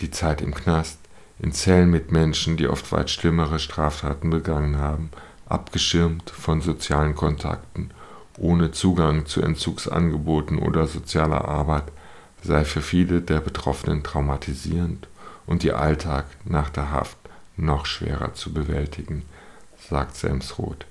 [0.01, 0.99] die Zeit im Knast,
[1.39, 5.11] in Zellen mit Menschen, die oft weit schlimmere Straftaten begangen haben,
[5.47, 7.91] abgeschirmt von sozialen Kontakten,
[8.37, 11.85] ohne Zugang zu Entzugsangeboten oder sozialer Arbeit,
[12.43, 15.09] sei für viele der Betroffenen traumatisierend
[15.47, 17.17] und ihr Alltag nach der Haft
[17.57, 19.25] noch schwerer zu bewältigen,
[19.89, 20.87] sagt Semsroth.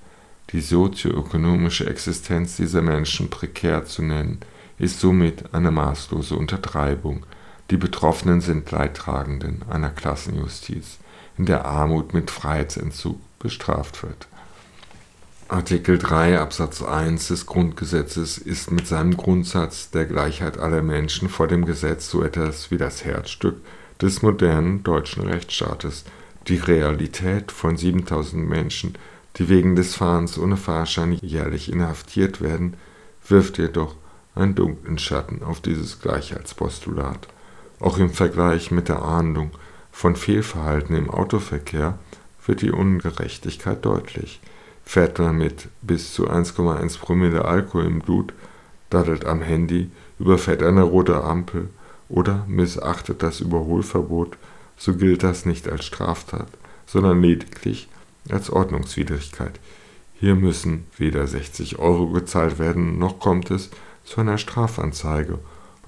[0.51, 4.39] Die sozioökonomische Existenz dieser Menschen prekär zu nennen,
[4.79, 7.25] ist somit eine maßlose Untertreibung.
[7.69, 10.99] Die Betroffenen sind Leidtragenden einer Klassenjustiz,
[11.37, 14.27] in der Armut mit Freiheitsentzug bestraft wird.
[15.49, 21.47] Artikel 3 Absatz 1 des Grundgesetzes ist mit seinem Grundsatz der Gleichheit aller Menschen vor
[21.47, 23.55] dem Gesetz so etwas wie das Herzstück
[24.01, 26.05] des modernen deutschen Rechtsstaates.
[26.47, 28.95] Die Realität von 7000 Menschen
[29.37, 32.75] die wegen des Fahrens ohne Fahrschein jährlich inhaftiert werden,
[33.27, 33.95] wirft jedoch
[34.35, 37.27] einen dunklen Schatten auf dieses Gleichheitspostulat.
[37.79, 39.51] Auch im Vergleich mit der Ahndung
[39.91, 41.97] von Fehlverhalten im Autoverkehr
[42.45, 44.39] wird die Ungerechtigkeit deutlich.
[44.83, 48.33] Fährt man mit bis zu 1,1 Promille Alkohol im Blut,
[48.89, 51.69] daddelt am Handy, überfährt eine rote Ampel
[52.09, 54.37] oder missachtet das Überholverbot,
[54.77, 56.47] so gilt das nicht als Straftat,
[56.85, 57.89] sondern lediglich
[58.29, 59.59] als Ordnungswidrigkeit.
[60.19, 63.69] Hier müssen weder 60 Euro gezahlt werden, noch kommt es
[64.03, 65.39] zu einer Strafanzeige,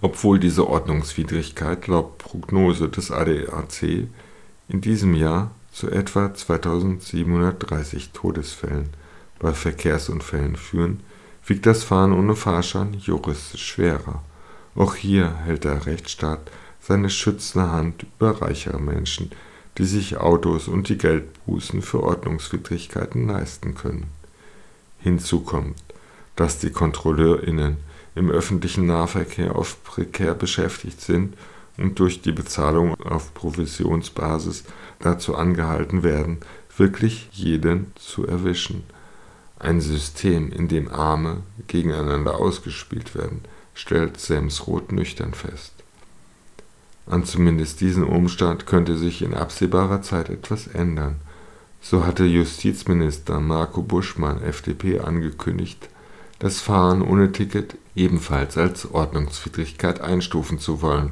[0.01, 4.07] obwohl diese Ordnungswidrigkeit laut Prognose des ADAC
[4.67, 8.89] in diesem Jahr zu etwa 2730 Todesfällen
[9.39, 10.99] bei Verkehrsunfällen führen,
[11.45, 14.21] wiegt das Fahren ohne Fahrschein juristisch schwerer.
[14.75, 19.31] Auch hier hält der Rechtsstaat seine schützende Hand über reichere Menschen,
[19.79, 24.07] die sich Autos und die Geldbußen für Ordnungswidrigkeiten leisten können.
[24.99, 25.81] Hinzu kommt,
[26.35, 27.77] dass die KontrolleurInnen
[28.13, 31.35] im öffentlichen Nahverkehr oft prekär beschäftigt sind
[31.77, 34.65] und durch die Bezahlung auf Provisionsbasis
[34.99, 36.39] dazu angehalten werden,
[36.75, 38.83] wirklich jeden zu erwischen.
[39.59, 43.41] Ein System, in dem Arme gegeneinander ausgespielt werden,
[43.73, 45.78] stellt Semsroth nüchtern fest.
[47.09, 51.15] An zumindest diesem Umstand könnte sich in absehbarer Zeit etwas ändern.
[51.81, 55.89] So hatte Justizminister Marco Buschmann (FDP) angekündigt,
[56.37, 61.11] das Fahren ohne Ticket ebenfalls als Ordnungswidrigkeit einstufen zu wollen.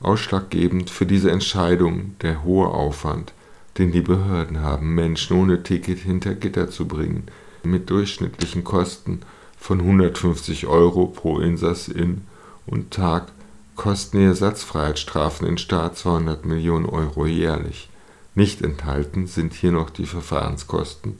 [0.00, 3.34] Ausschlaggebend für diese Entscheidung der hohe Aufwand,
[3.76, 7.24] den die Behörden haben, Menschen ohne Ticket hinter Gitter zu bringen,
[7.62, 9.20] mit durchschnittlichen Kosten
[9.58, 12.22] von 150 Euro pro Insassin
[12.66, 13.28] und Tag
[13.76, 17.88] kosten die Ersatzfreiheitsstrafen den Staat 200 Millionen Euro jährlich.
[18.34, 21.18] Nicht enthalten sind hier noch die Verfahrenskosten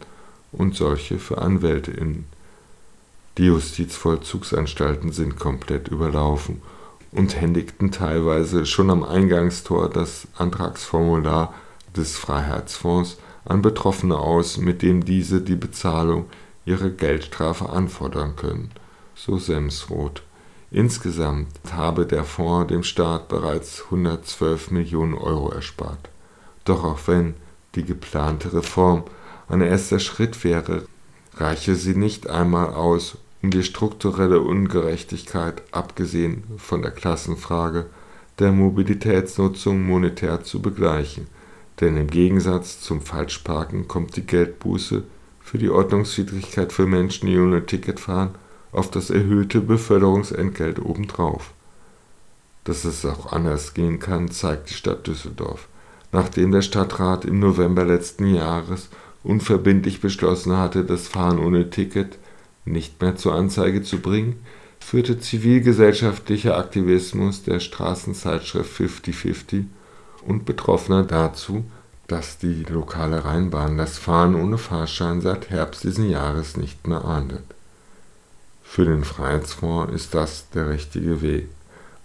[0.52, 2.24] und solche für AnwältInnen.
[3.38, 6.62] Die Justizvollzugsanstalten sind komplett überlaufen
[7.12, 11.54] und händigten teilweise schon am Eingangstor das Antragsformular
[11.94, 16.26] des Freiheitsfonds an Betroffene aus, mit dem diese die Bezahlung
[16.64, 18.70] ihrer Geldstrafe anfordern können,
[19.14, 20.22] so Semsroth.
[20.70, 26.10] Insgesamt habe der Fonds dem Staat bereits 112 Millionen Euro erspart.
[26.64, 27.34] Doch auch wenn
[27.76, 29.04] die geplante Reform
[29.48, 30.86] ein erster Schritt wäre,
[31.36, 37.86] reiche sie nicht einmal aus, um die strukturelle Ungerechtigkeit, abgesehen von der Klassenfrage,
[38.40, 41.28] der Mobilitätsnutzung monetär zu begleichen.
[41.80, 45.04] Denn im Gegensatz zum Falschparken kommt die Geldbuße
[45.40, 48.34] für die Ordnungswidrigkeit für Menschen, die ohne Ticket fahren,
[48.72, 51.52] auf das erhöhte Beförderungsentgelt obendrauf.
[52.64, 55.68] Dass es auch anders gehen kann, zeigt die Stadt Düsseldorf.
[56.12, 58.88] Nachdem der Stadtrat im November letzten Jahres
[59.22, 62.18] unverbindlich beschlossen hatte, das Fahren ohne Ticket
[62.64, 64.40] nicht mehr zur Anzeige zu bringen,
[64.80, 69.64] führte zivilgesellschaftlicher Aktivismus der Straßenzeitschrift 5050
[70.24, 71.64] und Betroffener dazu,
[72.06, 77.55] dass die lokale Rheinbahn das Fahren ohne Fahrschein seit Herbst diesen Jahres nicht mehr ahndet.
[78.76, 81.48] Für den Freiheitsfonds ist das der richtige Weg.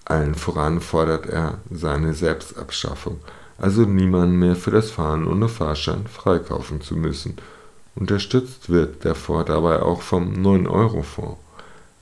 [0.06, 3.20] Allen voran fordert er seine Selbstabschaffung,
[3.58, 7.36] also niemanden mehr für das Fahren ohne Fahrschein freikaufen zu müssen.
[7.96, 11.36] Unterstützt wird der Fonds dabei auch vom 9-Euro-Fonds.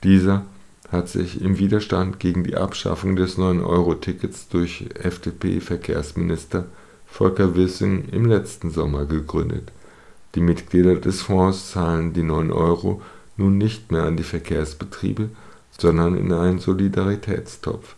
[0.04, 0.44] Dieser
[0.92, 6.66] hat sich im Widerstand gegen die Abschaffung des 9-Euro-Tickets durch FDP-Verkehrsminister
[7.08, 9.72] Volker Wissing im letzten Sommer gegründet.
[10.36, 13.02] Die Mitglieder des Fonds zahlen die 9 Euro
[13.40, 15.30] nun nicht mehr an die Verkehrsbetriebe,
[15.76, 17.96] sondern in einen Solidaritätstopf.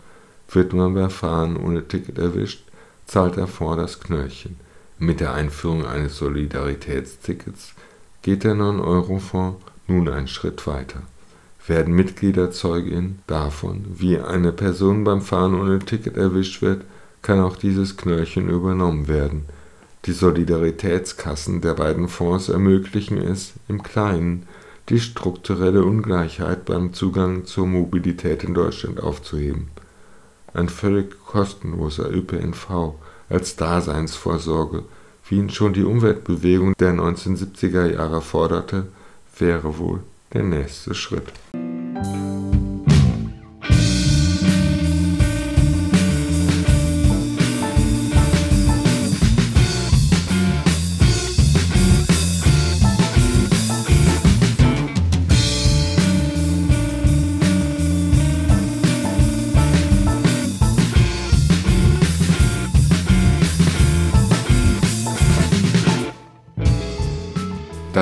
[0.50, 2.64] Wird man bei Fahren ohne Ticket erwischt,
[3.06, 4.56] zahlt der Fonds das Knöllchen.
[4.98, 7.74] Mit der Einführung eines Solidaritätstickets
[8.22, 11.02] geht der 9-Euro-Fonds nun einen Schritt weiter.
[11.66, 16.84] Werden Mitglieder Zeugin davon, wie eine Person beim Fahren ohne Ticket erwischt wird,
[17.20, 19.46] kann auch dieses Knöllchen übernommen werden.
[20.04, 24.46] Die Solidaritätskassen der beiden Fonds ermöglichen es im Kleinen,
[24.88, 29.68] die strukturelle Ungleichheit beim Zugang zur Mobilität in Deutschland aufzuheben.
[30.54, 32.94] Ein völlig kostenloser ÖPNV
[33.28, 34.84] als Daseinsvorsorge,
[35.28, 38.86] wie ihn schon die Umweltbewegung der 1970er Jahre forderte,
[39.38, 40.00] wäre wohl
[40.32, 41.32] der nächste Schritt.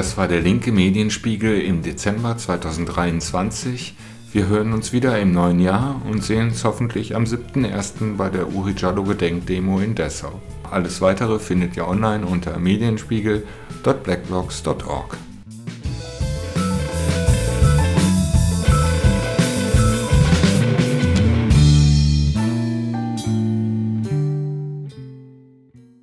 [0.01, 3.94] Das war der linke Medienspiegel im Dezember 2023.
[4.32, 8.16] Wir hören uns wieder im neuen Jahr und sehen uns hoffentlich am 7.1.
[8.16, 10.40] bei der Uri Jallo Gedenkdemo in Dessau.
[10.70, 15.18] Alles weitere findet ihr online unter medienspiegel.blackblocks.org.